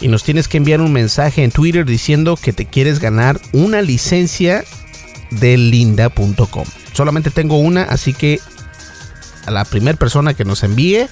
[0.00, 3.82] y nos tienes que enviar un mensaje en Twitter diciendo que te quieres ganar una
[3.82, 4.64] licencia
[5.30, 6.64] de linda.com.
[6.92, 8.40] Solamente tengo una, así que
[9.46, 11.08] a la primera persona que nos envíe,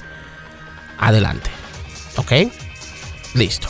[0.98, 1.50] adelante.
[2.16, 2.32] ¿Ok?
[3.34, 3.68] Listo.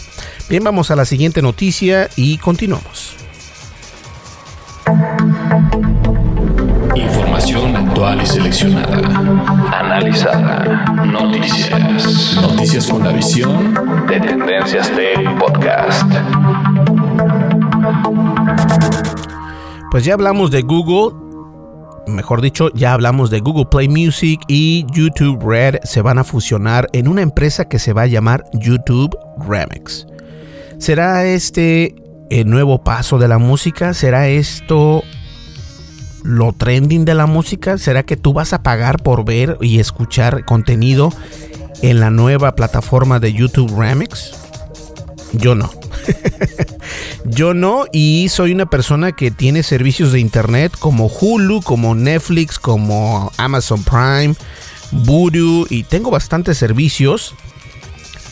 [0.49, 3.17] Bien, vamos a la siguiente noticia y continuamos.
[6.97, 8.97] Información actual y seleccionada.
[9.71, 10.85] Analizada.
[11.05, 12.39] Noticias.
[12.41, 13.75] Noticias con la visión
[14.09, 16.11] de Tendencias Tech Podcast.
[19.91, 21.15] Pues ya hablamos de Google.
[22.07, 26.89] Mejor dicho, ya hablamos de Google Play Music y YouTube Red se van a fusionar
[26.93, 29.15] en una empresa que se va a llamar YouTube
[29.47, 30.07] Remix.
[30.79, 31.95] ¿Será este
[32.31, 33.93] el nuevo paso de la música?
[33.93, 35.03] ¿Será esto
[36.27, 37.79] lo trending de la música?
[37.79, 41.13] ¿Será que tú vas a pagar por ver y escuchar contenido
[41.83, 44.33] en la nueva plataforma de YouTube Remix?
[45.33, 45.71] Yo no.
[47.25, 52.59] Yo no y soy una persona que tiene servicios de internet como Hulu, como Netflix,
[52.59, 54.35] como Amazon Prime,
[54.93, 57.35] Voodoo y tengo bastantes servicios.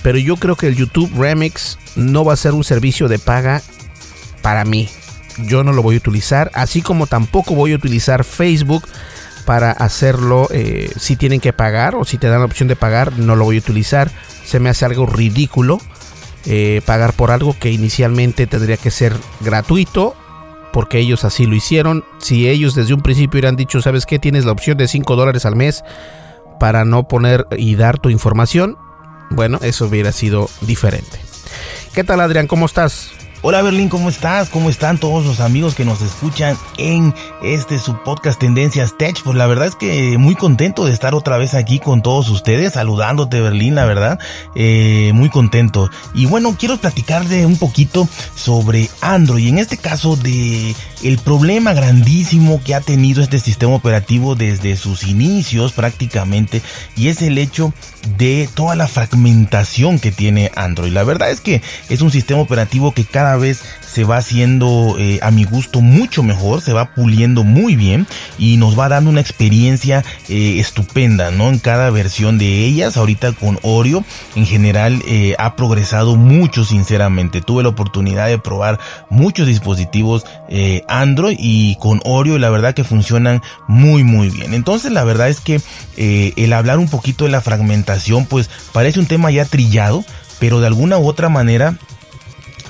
[0.03, 3.63] Pero yo creo que el YouTube Remix no va a ser un servicio de paga
[4.43, 4.89] para mí
[5.39, 8.85] yo no lo voy a utilizar, así como tampoco voy a utilizar Facebook
[9.45, 13.19] para hacerlo eh, si tienen que pagar o si te dan la opción de pagar,
[13.19, 14.11] no lo voy a utilizar.
[14.45, 15.79] Se me hace algo ridículo
[16.47, 20.15] eh, pagar por algo que inicialmente tendría que ser gratuito
[20.73, 22.05] porque ellos así lo hicieron.
[22.19, 24.19] Si ellos desde un principio hubieran dicho, ¿sabes qué?
[24.19, 25.85] Tienes la opción de 5 dólares al mes
[26.59, 28.77] para no poner y dar tu información,
[29.31, 31.19] bueno, eso hubiera sido diferente.
[31.95, 32.47] ¿Qué tal Adrián?
[32.47, 33.11] ¿Cómo estás?
[33.47, 34.49] Hola Berlín, ¿cómo estás?
[34.49, 39.23] ¿Cómo están todos los amigos que nos escuchan en este su podcast Tendencias Tech?
[39.23, 42.73] Pues la verdad es que muy contento de estar otra vez aquí con todos ustedes,
[42.73, 44.19] saludándote Berlín, la verdad,
[44.55, 45.91] eh, muy contento.
[46.15, 52.63] Y bueno, quiero platicarle un poquito sobre Android, en este caso de el problema grandísimo
[52.65, 56.63] que ha tenido este sistema operativo desde sus inicios prácticamente,
[56.97, 57.73] y es el hecho
[58.17, 60.93] de toda la fragmentación que tiene Android.
[60.93, 63.61] La verdad es que es un sistema operativo que cada vez
[63.95, 68.57] se va haciendo eh, a mi gusto mucho mejor, se va puliendo muy bien y
[68.57, 71.49] nos va dando una experiencia eh, estupenda, ¿no?
[71.49, 74.05] En cada versión de ellas, ahorita con Oreo,
[74.35, 77.41] en general eh, ha progresado mucho, sinceramente.
[77.41, 78.81] Tuve la oportunidad de probar
[79.11, 80.25] muchos dispositivos
[80.89, 84.55] Android y con Oreo, la verdad que funcionan muy, muy bien.
[84.55, 85.61] Entonces, la verdad es que
[85.97, 90.05] el hablar un poquito de la fragmentación, pues parece un tema ya trillado,
[90.41, 91.79] pero de alguna u otra manera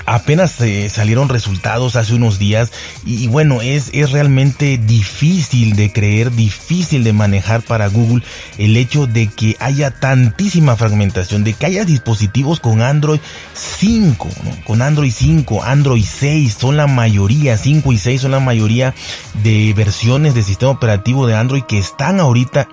[0.06, 2.72] apenas eh, salieron resultados hace unos días
[3.04, 8.22] y, bueno, es, es realmente difícil de creer, difícil de manejar para Google
[8.58, 13.20] el hecho de que haya tantísima fragmentación, de que haya dispositivos con Android
[13.54, 14.28] 5,
[14.64, 18.94] con Android 5, Android 6, son la mayoría, 5 y 6 son la mayoría
[19.42, 22.68] de versiones de sistema operativo de Android que están ahorita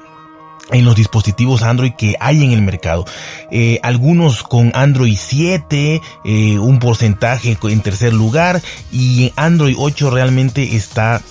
[0.71, 3.05] en los dispositivos Android que hay en el mercado.
[3.51, 10.75] Eh, algunos con Android 7, eh, un porcentaje en tercer lugar y Android 8 realmente
[10.75, 11.21] está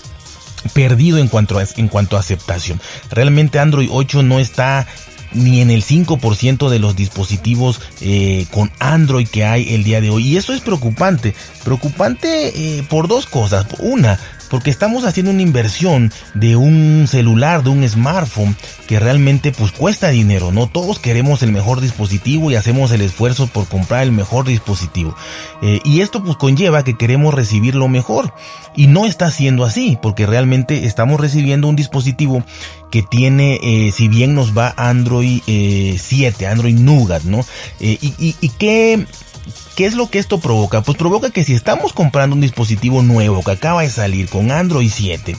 [0.73, 2.79] perdido en cuanto a, en cuanto aceptación.
[3.09, 4.87] Realmente Android 8 no está
[5.33, 10.09] ni en el 5% de los dispositivos eh, con Android que hay el día de
[10.09, 10.27] hoy.
[10.27, 11.33] Y eso es preocupante.
[11.63, 13.65] Preocupante por dos cosas.
[13.79, 14.19] Una,
[14.51, 20.09] porque estamos haciendo una inversión de un celular, de un smartphone que realmente pues cuesta
[20.09, 20.67] dinero, ¿no?
[20.67, 25.15] Todos queremos el mejor dispositivo y hacemos el esfuerzo por comprar el mejor dispositivo.
[25.61, 28.33] Eh, y esto pues conlleva que queremos recibir lo mejor.
[28.75, 32.43] Y no está siendo así, porque realmente estamos recibiendo un dispositivo
[32.91, 37.45] que tiene, eh, si bien nos va Android 7, eh, Android Nougat, ¿no?
[37.79, 39.05] y, y, y qué
[39.81, 40.83] ¿Qué es lo que esto provoca?
[40.83, 44.91] Pues provoca que si estamos comprando un dispositivo nuevo que acaba de salir con Android
[44.93, 45.35] 7,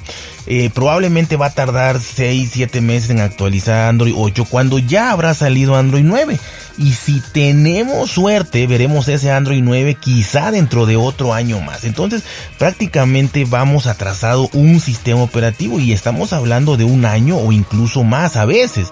[0.49, 5.33] eh, probablemente va a tardar 6, 7 meses en actualizar Android 8 cuando ya habrá
[5.35, 6.41] salido Android 9.
[6.77, 11.85] Y si tenemos suerte, veremos ese Android 9 quizá dentro de otro año más.
[11.85, 12.25] Entonces
[12.59, 18.35] prácticamente vamos atrasado un sistema operativo y estamos hablando de un año o incluso más
[18.35, 18.89] a veces.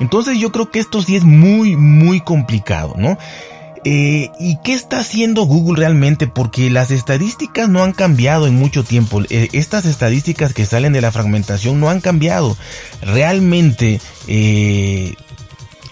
[0.00, 3.16] Entonces yo creo que esto sí es muy, muy complicado, ¿no?
[3.84, 6.28] Eh, ¿Y qué está haciendo Google realmente?
[6.28, 9.22] Porque las estadísticas no han cambiado en mucho tiempo.
[9.28, 12.56] Eh, estas estadísticas que salen de la fragmentación no han cambiado.
[13.00, 15.14] Realmente eh,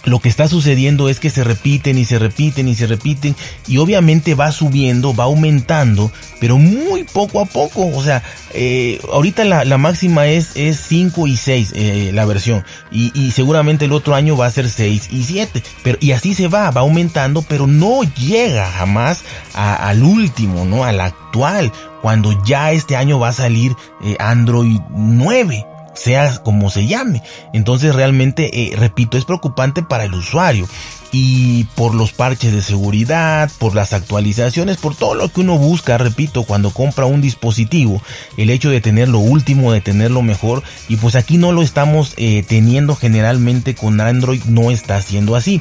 [0.05, 3.37] lo que está sucediendo es que se repiten y se repiten y se repiten
[3.67, 6.11] y obviamente va subiendo, va aumentando,
[6.41, 7.87] pero muy poco a poco.
[7.95, 8.23] O sea,
[8.55, 13.93] eh, ahorita la, máxima es, es 5 y 6 eh, la versión y, seguramente el
[13.93, 15.63] otro año va a ser 6 y 7.
[15.83, 19.23] Pero, y así se va, va aumentando, pero no llega jamás
[19.55, 20.85] al último, ¿no?
[20.85, 26.87] Al actual, cuando ya este año va a salir eh, Android 9 sea como se
[26.87, 27.23] llame.
[27.53, 30.69] Entonces realmente, eh, repito, es preocupante para el usuario.
[31.13, 35.99] Y por los parches de seguridad, por las actualizaciones, por todo lo que uno busca,
[35.99, 38.01] repito, cuando compra un dispositivo,
[38.37, 41.63] el hecho de tener lo último, de tener lo mejor, y pues aquí no lo
[41.63, 45.61] estamos eh, teniendo generalmente con Android, no está siendo así.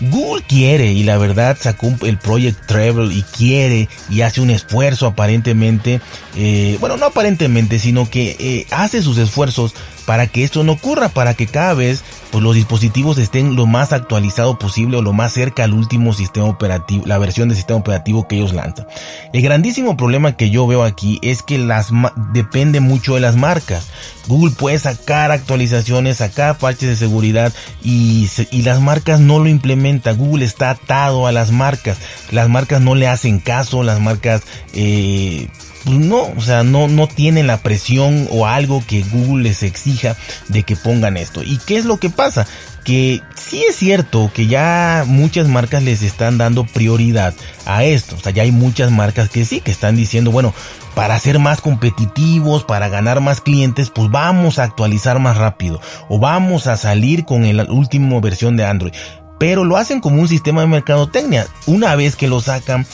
[0.00, 5.06] Google quiere y la verdad sacó el Project Travel y quiere y hace un esfuerzo
[5.06, 6.00] aparentemente,
[6.36, 9.74] eh, bueno no aparentemente, sino que eh, hace sus esfuerzos
[10.08, 13.92] para que esto no ocurra, para que cada vez pues, los dispositivos estén lo más
[13.92, 18.26] actualizado posible o lo más cerca al último sistema operativo, la versión de sistema operativo
[18.26, 18.86] que ellos lanzan.
[19.34, 21.90] El grandísimo problema que yo veo aquí es que las
[22.32, 23.88] depende mucho de las marcas.
[24.28, 30.16] Google puede sacar actualizaciones, sacar parches de seguridad y, y las marcas no lo implementan.
[30.16, 31.98] Google está atado a las marcas.
[32.30, 34.40] Las marcas no le hacen caso, las marcas
[34.72, 35.48] eh,
[35.88, 40.16] pues no, o sea, no, no tienen la presión o algo que Google les exija
[40.48, 41.42] de que pongan esto.
[41.42, 42.46] ¿Y qué es lo que pasa?
[42.84, 47.32] Que sí es cierto que ya muchas marcas les están dando prioridad
[47.64, 48.16] a esto.
[48.16, 50.52] O sea, ya hay muchas marcas que sí, que están diciendo, bueno,
[50.94, 55.80] para ser más competitivos, para ganar más clientes, pues vamos a actualizar más rápido
[56.10, 58.92] o vamos a salir con la última versión de Android.
[59.38, 61.46] Pero lo hacen como un sistema de mercadotecnia.
[61.66, 62.84] Una vez que lo sacan,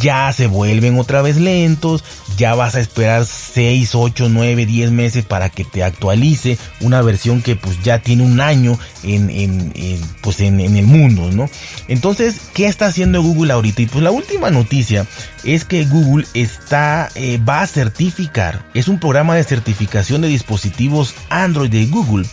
[0.00, 2.04] ya se vuelven otra vez lentos,
[2.36, 7.42] ya vas a esperar 6, 8, 9, 10 meses para que te actualice una versión
[7.42, 11.48] que pues ya tiene un año en, en, pues en, el mundo, ¿no?
[11.88, 13.82] Entonces, ¿qué está haciendo Google ahorita?
[13.82, 15.06] Y pues la última noticia
[15.44, 21.14] es que Google está, eh, va a certificar, es un programa de certificación de dispositivos
[21.28, 22.26] Android de Google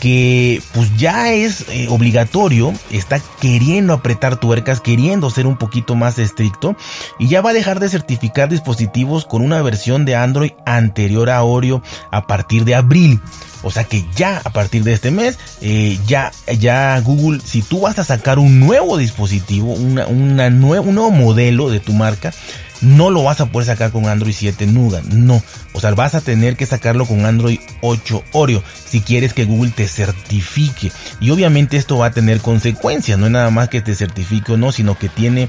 [0.00, 6.18] que pues ya es eh, obligatorio, está queriendo apretar tuercas, queriendo ser un poquito más
[6.18, 6.76] estricto
[7.18, 11.42] y ya va a dejar de certificar dispositivos con una versión de Android anterior a
[11.42, 13.20] Oreo a partir de abril.
[13.62, 17.80] O sea que ya a partir de este mes, eh, ya, ya Google, si tú
[17.80, 22.32] vas a sacar un nuevo dispositivo, una, un nuevo modelo de tu marca,
[22.80, 25.42] no lo vas a poder sacar con Android 7 Nougat, no.
[25.72, 29.70] O sea, vas a tener que sacarlo con Android 8 Oreo si quieres que Google
[29.70, 30.92] te certifique.
[31.20, 34.56] Y obviamente esto va a tener consecuencias, no es nada más que te certifique o
[34.56, 35.48] no, sino que tiene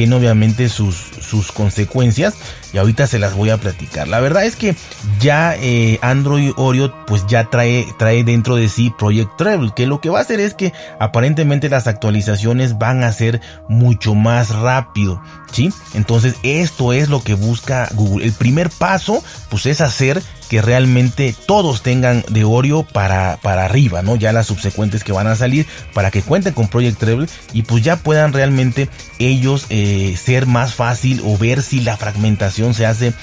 [0.00, 2.32] tiene obviamente sus, sus consecuencias
[2.72, 4.08] y ahorita se las voy a platicar.
[4.08, 4.74] La verdad es que
[5.20, 10.00] ya eh, Android Oreo pues ya trae, trae dentro de sí Project Treble, que lo
[10.00, 15.20] que va a hacer es que aparentemente las actualizaciones van a ser mucho más rápido,
[15.52, 15.70] ¿sí?
[15.92, 18.24] Entonces esto es lo que busca Google.
[18.24, 24.02] El primer paso pues es hacer que realmente todos tengan de Oreo para, para arriba,
[24.02, 24.16] ¿no?
[24.16, 27.84] Ya las subsecuentes que van a salir para que cuenten con Project Treble y pues
[27.84, 28.88] ya puedan realmente
[29.20, 33.14] ellos eh, ser más fácil o ver si la fragmentación se hace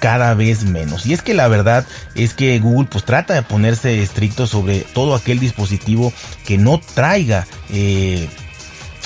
[0.00, 1.06] cada vez menos.
[1.06, 5.14] Y es que la verdad es que Google pues trata de ponerse estricto sobre todo
[5.14, 6.12] aquel dispositivo
[6.44, 8.28] que no traiga eh,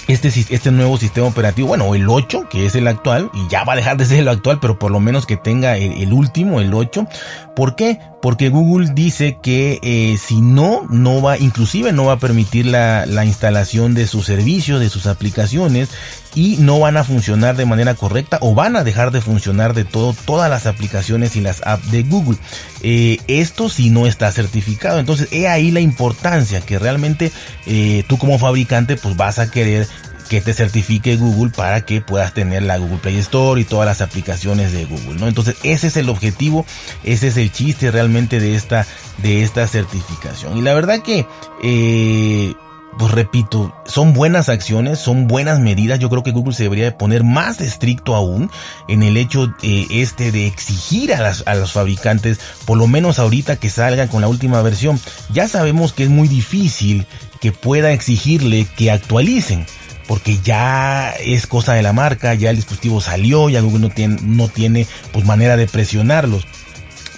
[0.09, 3.73] este, este nuevo sistema operativo, bueno, el 8, que es el actual, y ya va
[3.73, 6.73] a dejar de ser el actual, pero por lo menos que tenga el, último, el
[6.73, 7.09] 8.
[7.57, 7.99] ¿Por qué?
[8.21, 13.07] Porque Google dice que eh, si no, no va, inclusive no va a permitir la,
[13.07, 15.89] la instalación de sus servicios, de sus aplicaciones,
[16.37, 19.87] y no van a funcionar de manera correcta o van a dejar de funcionar de
[19.87, 22.37] todo todas las aplicaciones y las apps de Google.
[22.83, 25.01] Eh, esto si no está certificado.
[25.01, 27.33] Entonces, he ahí la importancia que realmente
[27.65, 29.89] eh, tú como fabricante pues vas a querer
[30.29, 34.01] que te certifique Google para que puedas tener la Google Play Store y todas las
[34.01, 35.29] aplicaciones de Google, ¿no?
[35.29, 36.67] Entonces, ese es el objetivo,
[37.05, 38.87] ese es el chiste realmente de esta,
[39.19, 40.57] de esta certificación.
[40.57, 41.27] Y la verdad que,
[41.63, 42.55] eh,
[42.99, 45.99] pues repito, son buenas acciones, son buenas medidas.
[45.99, 48.51] Yo creo que Google se debería de poner más estricto aún
[48.89, 53.57] en el hecho eh, este de exigir a, a los fabricantes, por lo menos ahorita
[53.57, 54.99] que salgan con la última versión.
[55.31, 57.07] Ya sabemos que es muy difícil
[57.41, 59.67] que pueda exigirle que actualicen
[60.07, 64.19] porque ya es cosa de la marca, ya el dispositivo salió, ya Google no tiene,
[64.23, 66.47] no tiene pues manera de presionarlos.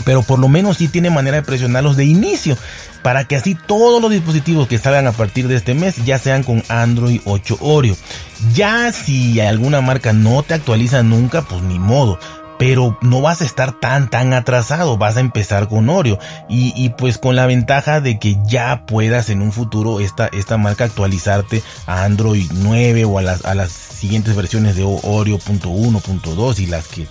[0.05, 2.57] Pero por lo menos sí tiene manera de presionarlos de inicio
[3.03, 6.43] para que así todos los dispositivos que salgan a partir de este mes ya sean
[6.43, 7.97] con Android 8 Oreo.
[8.55, 12.19] Ya si alguna marca no te actualiza nunca, pues ni modo
[12.59, 16.19] pero no vas a estar tan tan atrasado, vas a empezar con Oreo.
[16.49, 20.57] Y, y, pues con la ventaja de que ya puedas en un futuro esta, esta
[20.57, 26.67] marca actualizarte a Android 9 o a las, a las siguientes versiones de Oreo.1.2 y
[26.67, 27.07] las que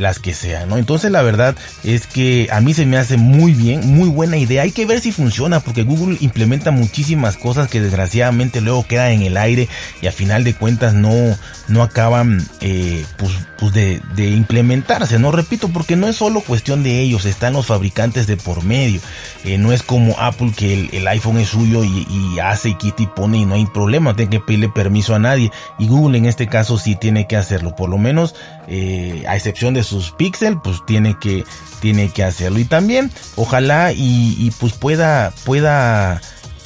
[0.00, 0.78] las que sean, ¿no?
[0.78, 4.62] Entonces la verdad es que a mí se me hace muy bien, muy buena idea.
[4.62, 9.22] Hay que ver si funciona porque Google implementa muchísimas cosas que desgraciadamente luego quedan en
[9.22, 9.68] el aire
[10.00, 11.36] y a final de cuentas no,
[11.68, 15.32] no acaban eh, pues, pues de, implementarse, ¿no?
[15.32, 19.00] Repito, porque no es solo cuestión de ellos, están los fabricantes de por medio.
[19.44, 23.06] Eh, no es como Apple que el, iPhone es suyo y, hace y quita y
[23.06, 25.50] pone y no hay problema, tiene que pedirle permiso a nadie.
[25.78, 28.34] Y Google en este caso sí tiene que hacerlo, por lo menos
[28.70, 31.44] eh, a excepción de sus píxeles, pues tiene que,
[31.80, 32.58] tiene que hacerlo.
[32.60, 36.20] Y también, ojalá y, y pues pueda, pueda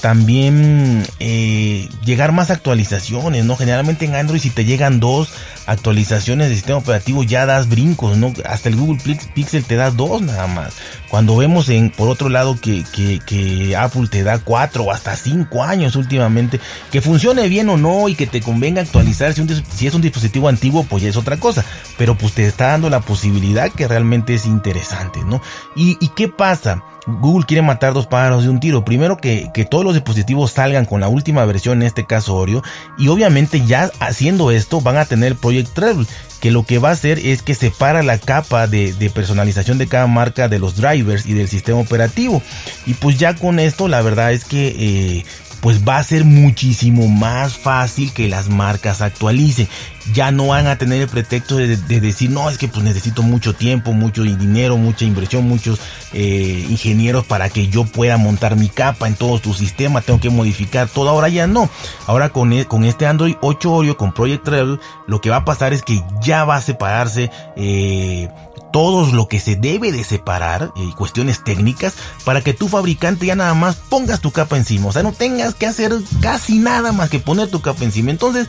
[0.05, 3.57] también eh, llegar más actualizaciones, ¿no?
[3.57, 5.33] Generalmente en Android si te llegan dos
[5.67, 8.33] actualizaciones de sistema operativo ya das brincos, ¿no?
[8.45, 8.99] Hasta el Google
[9.35, 10.75] Pixel te da dos nada más.
[11.09, 15.63] Cuando vemos en, por otro lado que, que, Apple te da cuatro o hasta cinco
[15.63, 16.61] años últimamente,
[16.91, 19.43] que funcione bien o no y que te convenga actualizar, si,
[19.75, 21.65] si es un dispositivo antiguo pues ya es otra cosa,
[21.99, 25.41] pero pues te está dando la posibilidad que realmente es interesante, ¿no?
[25.77, 26.83] ¿Y, y qué pasa?
[27.07, 28.85] Google quiere matar dos pájaros de un tiro.
[28.85, 32.63] Primero que, que, todos los dispositivos salgan con la última versión, en este caso Oreo.
[32.97, 36.11] Y obviamente ya haciendo esto van a tener Project.
[36.41, 39.87] Que lo que va a hacer es que separa la capa de, de, personalización de
[39.87, 42.43] cada marca de los drivers y del sistema operativo.
[42.85, 45.25] Y pues ya con esto la verdad es que eh,
[45.65, 49.67] pues va a ser muchísimo más fácil que las marcas actualicen.
[50.13, 53.55] Ya no van a tener el pretexto de, decir, no, es que pues necesito mucho
[53.55, 55.81] tiempo, mucho dinero, mucha inversión, muchos
[56.13, 60.29] eh, ingenieros para que yo pueda montar mi capa en todo tu sistema, tengo que
[60.29, 61.09] modificar todo.
[61.09, 61.71] Ahora ya no.
[62.07, 65.45] Ahora con, e, con este Android 8 Oreo, con Project Travel, lo que va a
[65.47, 68.29] pasar es que ya va a separarse eh,
[68.75, 71.95] todo lo que se debe de separar, y eh, cuestiones técnicas,
[72.25, 74.89] para que tu fabricante ya nada más pongas tu capa encima.
[74.89, 78.11] O sea, no tengas que hacer casi nada más que poner tu capa encima.
[78.11, 78.49] Entonces,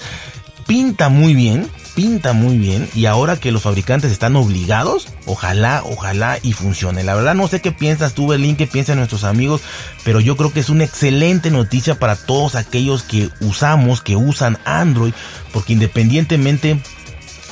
[0.66, 2.90] pinta muy bien, pinta muy bien.
[2.96, 7.04] Y ahora que los fabricantes están obligados, ojalá, ojalá y funcione.
[7.04, 9.62] La verdad no sé qué piensas tú, Berlín, qué piensan nuestros amigos,
[10.04, 14.58] pero yo creo que es una excelente noticia para todos aquellos que usamos, que usan
[14.66, 15.14] Android,
[15.54, 16.82] porque independientemente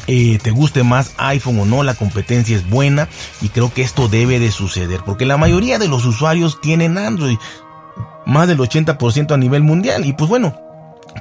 [0.07, 3.07] eh, te guste más iPhone o no, la competencia es buena
[3.41, 7.37] y creo que esto debe de suceder porque la mayoría de los usuarios tienen Android,
[8.25, 10.55] más del 80% a nivel mundial y pues bueno,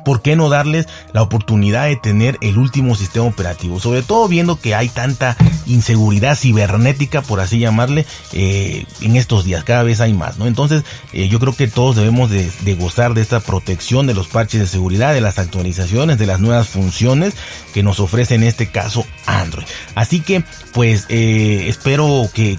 [0.05, 3.81] ¿por qué no darles la oportunidad de tener el último sistema operativo?
[3.81, 5.37] Sobre todo viendo que hay tanta
[5.67, 10.47] inseguridad cibernética, por así llamarle, eh, en estos días, cada vez hay más, ¿no?
[10.47, 14.61] Entonces, eh, yo creo que todos debemos de, gozar de esta protección de los parches
[14.61, 17.35] de seguridad, de las actualizaciones, de las nuevas funciones
[17.75, 19.67] que nos ofrece en este caso Android.
[19.95, 22.59] Así que, pues, eh, espero que,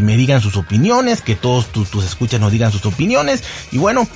[0.00, 3.42] me digan sus opiniones, que todos tus escuchas nos digan sus opiniones.
[3.72, 4.06] Y bueno,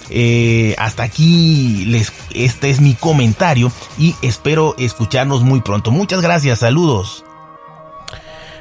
[0.78, 5.91] hasta aquí les este es mi comentario y espero escucharnos muy pronto.
[5.91, 7.24] Muchas gracias, saludos.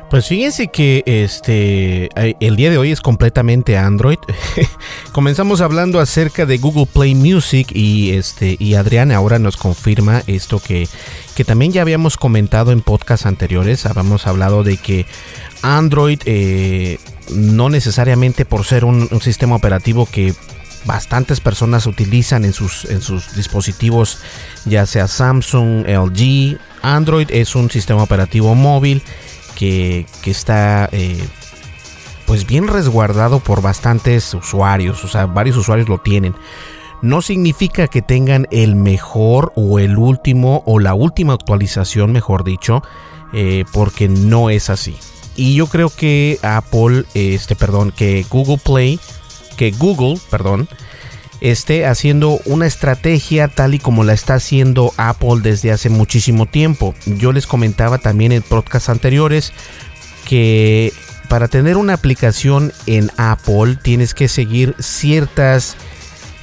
[0.09, 4.20] Pues fíjense que este el día de hoy es completamente Android.
[5.11, 10.59] Comenzamos hablando acerca de Google Play Music y este y Adrián ahora nos confirma esto
[10.59, 10.88] que,
[11.36, 13.86] que también ya habíamos comentado en podcasts anteriores.
[13.86, 15.05] Habíamos hablado de que
[15.61, 16.99] Android eh,
[17.30, 20.34] no necesariamente por ser un sistema operativo que
[20.88, 24.19] bastantes personas utilizan en sus, en sus dispositivos,
[24.65, 26.57] ya sea Samsung, LG.
[26.81, 29.03] Android es un sistema operativo móvil
[29.55, 31.23] que, está eh,
[32.25, 36.33] pues bien resguardado por bastantes usuarios, o sea, varios usuarios lo tienen.
[37.01, 42.81] No significa que tengan el mejor o el último o la última actualización, mejor dicho,
[43.33, 44.95] eh, porque no es así.
[45.35, 48.99] Y yo creo que Apple, este, perdón, que Google Play
[49.58, 50.70] que Google, perdón,
[51.41, 56.95] esté haciendo una estrategia tal y como la está haciendo Apple desde hace muchísimo tiempo.
[57.05, 59.51] Yo les comentaba también en podcasts anteriores
[60.26, 60.93] que
[61.30, 65.76] para tener una aplicación en Apple tienes que seguir ciertas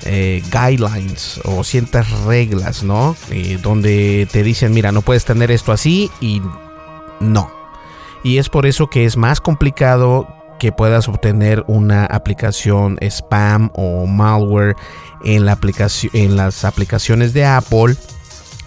[0.05, 3.17] eh, guidelines o ciertas reglas, ¿no?
[3.62, 6.43] Donde te dicen, mira, no puedes tener esto así y
[7.21, 7.51] no.
[8.23, 14.07] Y es por eso que es más complicado que puedas obtener una aplicación spam o
[14.07, 14.77] malware
[15.25, 17.97] en, la aplicación, en las aplicaciones de Apple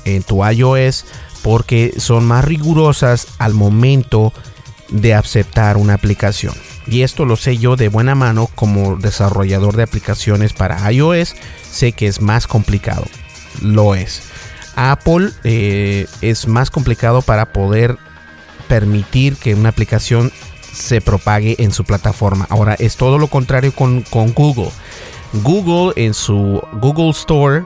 [0.06, 1.06] en tu iOS
[1.44, 4.34] porque son más rigurosas al momento
[4.90, 6.54] de aceptar una aplicación.
[6.88, 11.36] Y esto lo sé yo de buena mano como desarrollador de aplicaciones para iOS.
[11.70, 13.06] Sé que es más complicado.
[13.62, 14.24] Lo es.
[14.76, 17.98] Apple eh, es más complicado para poder
[18.68, 20.32] permitir que una aplicación
[20.78, 22.46] se propague en su plataforma.
[22.50, 24.70] Ahora es todo lo contrario con, Google.
[25.34, 27.66] Google en su Google Store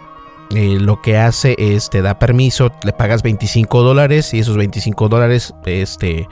[0.55, 5.07] eh, lo que hace es te da permiso, le pagas 25 dólares y esos 25
[5.07, 6.27] dólares este,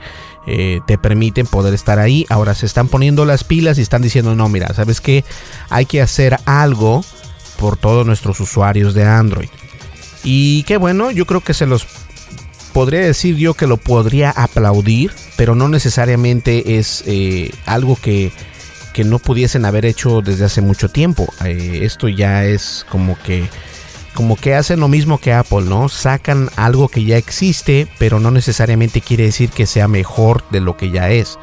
[0.46, 2.26] eh, te permiten poder estar ahí.
[2.28, 5.24] Ahora se están poniendo las pilas y están diciendo, no, mira, ¿sabes qué?
[5.68, 7.04] Hay que hacer algo
[7.58, 9.48] por todos nuestros usuarios de Android.
[10.22, 11.86] Y qué bueno, yo creo que se los
[12.70, 18.32] podría decir yo que lo podría aplaudir, pero no necesariamente es eh, algo que,
[18.92, 21.32] que, no pudiesen haber hecho desde hace mucho tiempo.
[21.44, 23.48] Eh, esto ya es como que
[24.14, 25.88] como que hacen lo mismo que Apple, ¿no?
[25.88, 30.76] Sacan algo que ya existe, pero no necesariamente quiere decir que sea mejor de lo
[30.76, 31.38] que ya es.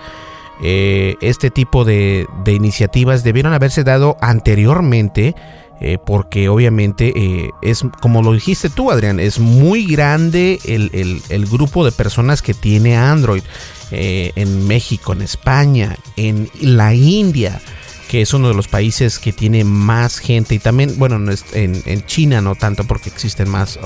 [0.61, 5.35] Eh, este tipo de, de iniciativas debieron haberse dado anteriormente
[5.79, 11.85] eh, porque obviamente eh, es como lo dijiste tú Adrián, es muy grande el, grupo
[11.85, 13.43] de personas que tiene Android
[13.91, 17.61] eh, en México, en España, en la India
[18.07, 21.17] que es uno de los países que tiene más gente y también, bueno,
[21.53, 23.77] en, en China no tanto porque existen más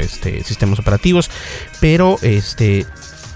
[0.00, 1.30] este, sistemas operativos,
[1.80, 2.86] pero este,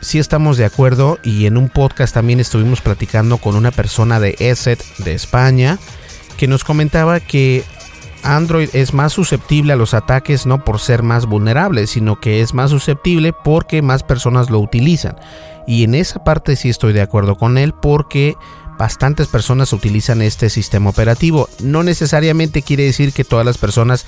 [0.00, 4.34] sí estamos de acuerdo y en un podcast también estuvimos platicando con una persona de
[4.40, 5.78] ESET de España
[6.36, 7.64] que nos comentaba que
[8.22, 12.54] Android es más susceptible a los ataques no por ser más vulnerable, sino que es
[12.54, 15.16] más susceptible porque más personas lo utilizan.
[15.66, 18.36] Y en esa parte sí estoy de acuerdo con él porque
[18.78, 21.48] bastantes personas utilizan este sistema operativo.
[21.60, 24.06] No necesariamente quiere decir que todas las personas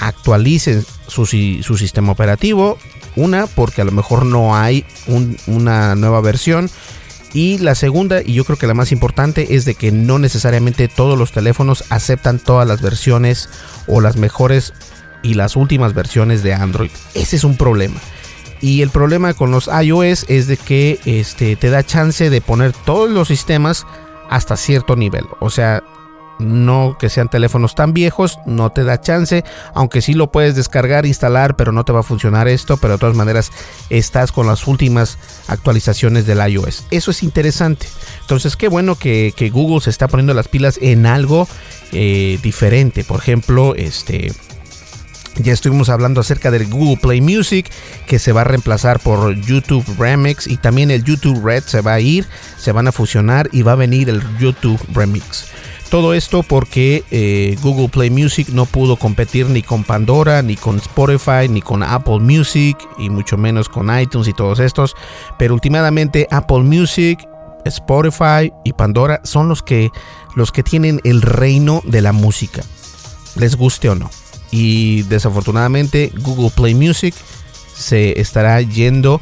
[0.00, 2.78] actualicen su, su sistema operativo.
[3.14, 4.84] Una, porque a lo mejor no hay
[5.46, 6.70] una nueva versión.
[7.32, 10.88] Y la segunda, y yo creo que la más importante, es de que no necesariamente
[10.88, 13.48] todos los teléfonos aceptan todas las versiones
[13.86, 14.72] o las mejores
[15.22, 16.90] y las últimas versiones de Android.
[17.14, 18.00] Ese es un problema.
[18.60, 22.72] Y el problema con los iOS es de que este, te da chance de poner
[22.72, 23.86] todos los sistemas
[24.30, 25.24] hasta cierto nivel.
[25.40, 25.82] O sea,
[26.38, 31.06] no que sean teléfonos tan viejos, no te da chance, aunque sí lo puedes descargar,
[31.06, 33.50] instalar, pero no te va a funcionar esto, pero de todas maneras
[33.90, 35.18] estás con las últimas
[35.48, 36.84] actualizaciones del iOS.
[36.90, 37.86] Eso es interesante.
[38.20, 41.48] Entonces, qué bueno que, Google se está poniendo las pilas en algo
[41.92, 43.04] eh, diferente.
[43.04, 44.32] Por ejemplo, este...
[45.38, 47.70] Ya estuvimos hablando acerca del Google Play Music
[48.06, 51.92] que se va a reemplazar por YouTube Remix y también el YouTube Red se va
[51.92, 52.26] a ir,
[52.56, 55.46] se van a fusionar y va a venir el YouTube Remix.
[55.90, 60.76] Todo esto porque eh, Google Play Music no pudo competir ni con Pandora, ni con
[60.78, 64.94] Spotify, ni con Apple Music, y mucho menos con iTunes y todos estos.
[65.38, 67.20] Pero últimamente Apple Music,
[67.64, 69.90] Spotify y Pandora son los que,
[70.34, 72.62] los que tienen el reino de la música,
[73.36, 74.10] les guste o no.
[74.50, 77.14] Y desafortunadamente Google Play Music
[77.76, 79.20] se estará yendo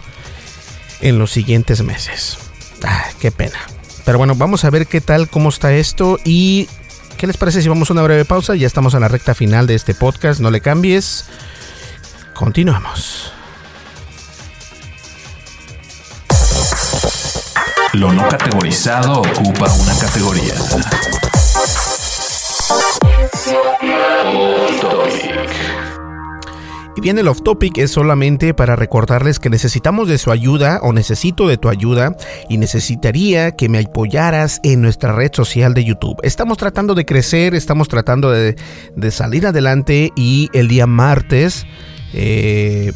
[1.00, 2.38] en los siguientes meses.
[2.82, 3.58] Ah, qué pena.
[4.04, 6.68] Pero bueno, vamos a ver qué tal, cómo está esto y
[7.16, 8.54] qué les parece si vamos a una breve pausa.
[8.54, 11.26] Ya estamos en la recta final de este podcast, no le cambies.
[12.34, 13.32] Continuamos.
[17.94, 20.54] Lo no categorizado ocupa una categoría.
[26.96, 30.92] Y bien, el off topic es solamente para recordarles que necesitamos de su ayuda o
[30.92, 32.16] necesito de tu ayuda
[32.48, 36.16] y necesitaría que me apoyaras en nuestra red social de YouTube.
[36.22, 38.54] Estamos tratando de crecer, estamos tratando de,
[39.10, 41.66] salir adelante y el día martes,
[42.12, 42.92] eh,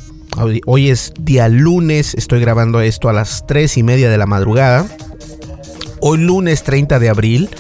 [0.65, 4.87] hoy, es día lunes, estoy grabando esto a las 3 y media de la madrugada.
[6.01, 7.51] Hoy lunes 30 de abril.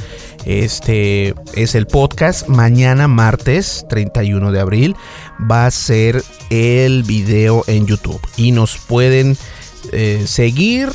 [0.44, 2.48] Este es el podcast.
[2.48, 4.96] Mañana martes 31 de abril
[5.38, 8.20] va a ser el video en YouTube.
[8.36, 9.36] Y nos pueden
[9.92, 10.88] eh, seguir,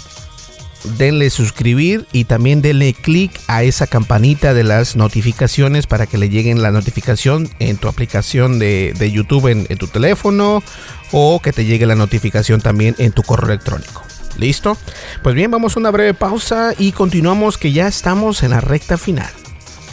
[0.98, 6.30] denle suscribir y también denle clic a esa campanita de las notificaciones para que le
[6.30, 10.64] lleguen la notificación en tu aplicación de, YouTube en, en tu teléfono
[11.12, 14.04] o que te llegue la notificación también en tu correo electrónico.
[14.38, 14.78] ¿Listo?
[15.22, 18.98] Pues bien, vamos a una breve pausa y continuamos que ya estamos en la recta
[18.98, 19.32] final.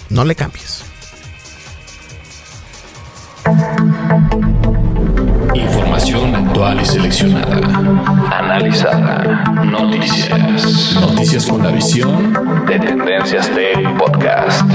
[0.09, 0.89] No le cambies.
[5.55, 7.57] Información actual y seleccionada.
[8.38, 9.45] Analizada.
[9.64, 10.95] Noticias.
[11.01, 12.34] Noticias con la visión
[12.66, 14.70] de Tendencias Tech Podcast.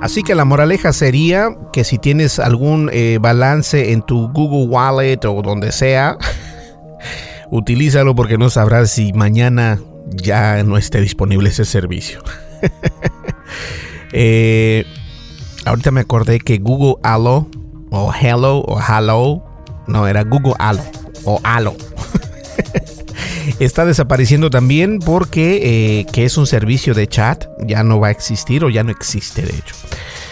[0.00, 5.24] Así que la moraleja sería que si tienes algún eh, balance en tu Google Wallet
[5.24, 6.16] o donde sea,
[7.50, 12.22] utilízalo porque no sabrás si mañana ya no esté disponible ese servicio.
[14.12, 14.84] Eh,
[15.64, 17.46] ahorita me acordé que Google Allo
[17.90, 19.42] o Hello o Hello,
[19.86, 20.82] no, era Google Allo
[21.24, 21.74] o Allo.
[23.58, 28.10] Está desapareciendo también porque eh, que es un servicio de chat, ya no va a
[28.10, 29.74] existir o ya no existe de hecho.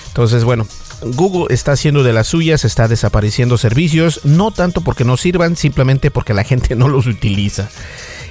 [0.09, 0.67] Entonces, bueno,
[1.03, 6.11] Google está haciendo de las suyas, está desapareciendo servicios, no tanto porque no sirvan, simplemente
[6.11, 7.69] porque la gente no los utiliza.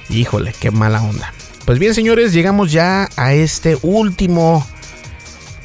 [0.08, 1.32] Híjole, qué mala onda.
[1.64, 4.66] Pues bien, señores, llegamos ya a este último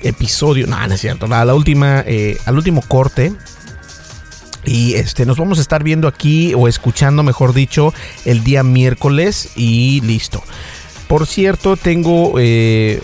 [0.03, 0.67] episodio.
[0.67, 1.27] No, no es cierto.
[1.27, 3.33] La última, eh, al último corte.
[4.63, 7.93] Y este, nos vamos a estar viendo aquí o escuchando, mejor dicho,
[8.25, 10.41] el día miércoles y listo.
[11.07, 13.01] Por cierto, tengo eh,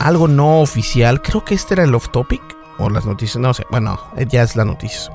[0.00, 1.22] algo no oficial.
[1.22, 2.42] Creo que este era el off topic
[2.78, 3.36] o las noticias.
[3.36, 3.64] No sé.
[3.70, 5.12] Bueno, ya es la noticia.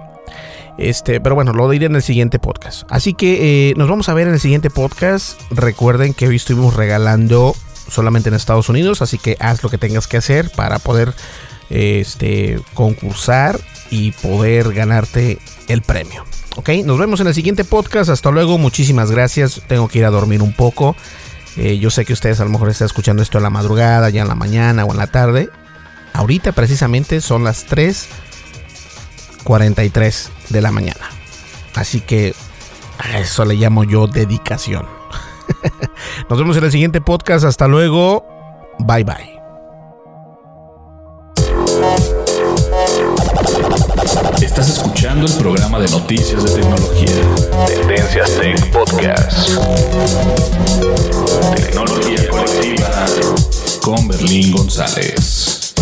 [0.78, 2.84] Este, pero bueno, lo diré en el siguiente podcast.
[2.90, 5.40] Así que eh, nos vamos a ver en el siguiente podcast.
[5.52, 7.54] Recuerden que hoy estuvimos regalando
[7.92, 11.14] solamente en Estados Unidos, así que haz lo que tengas que hacer para poder
[11.70, 16.26] este, concursar y poder ganarte el premio.
[16.58, 18.10] Ok, nos vemos en el siguiente podcast.
[18.10, 19.62] Hasta luego, muchísimas gracias.
[19.68, 20.96] Tengo que ir a dormir un poco.
[21.58, 24.22] Eh, yo sé que ustedes a lo mejor están escuchando esto en la madrugada, ya
[24.22, 25.50] en la mañana o en la tarde.
[26.14, 28.08] Ahorita precisamente son las 3
[29.44, 31.10] 43 de la mañana.
[31.76, 32.34] Así que
[33.00, 35.01] a eso le llamo yo dedicación.
[36.30, 37.46] Nos vemos en el siguiente podcast.
[37.46, 38.26] Hasta luego.
[38.80, 39.42] Bye bye.
[44.42, 47.22] Estás escuchando el programa de noticias de tecnología.
[47.68, 49.50] Tendencias Tech Podcast.
[51.56, 53.06] Tecnología colectiva
[53.82, 55.74] con Berlín González.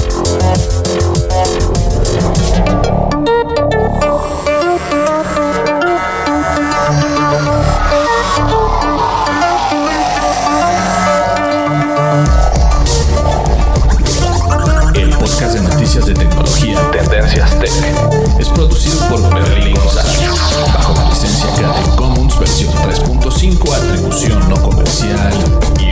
[17.20, 20.30] Tendencias Tech es producido por Berlín González
[20.74, 25.34] bajo la licencia Creative Commons versión 3.5 atribución no comercial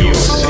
[0.06, 0.48] USA.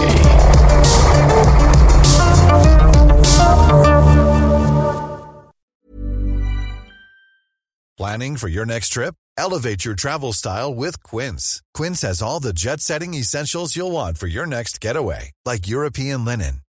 [7.97, 9.15] Planning for your next trip?
[9.35, 11.63] Elevate your travel style with Quince.
[11.73, 16.23] Quince has all the jet setting essentials you'll want for your next getaway, like European
[16.23, 16.61] linen,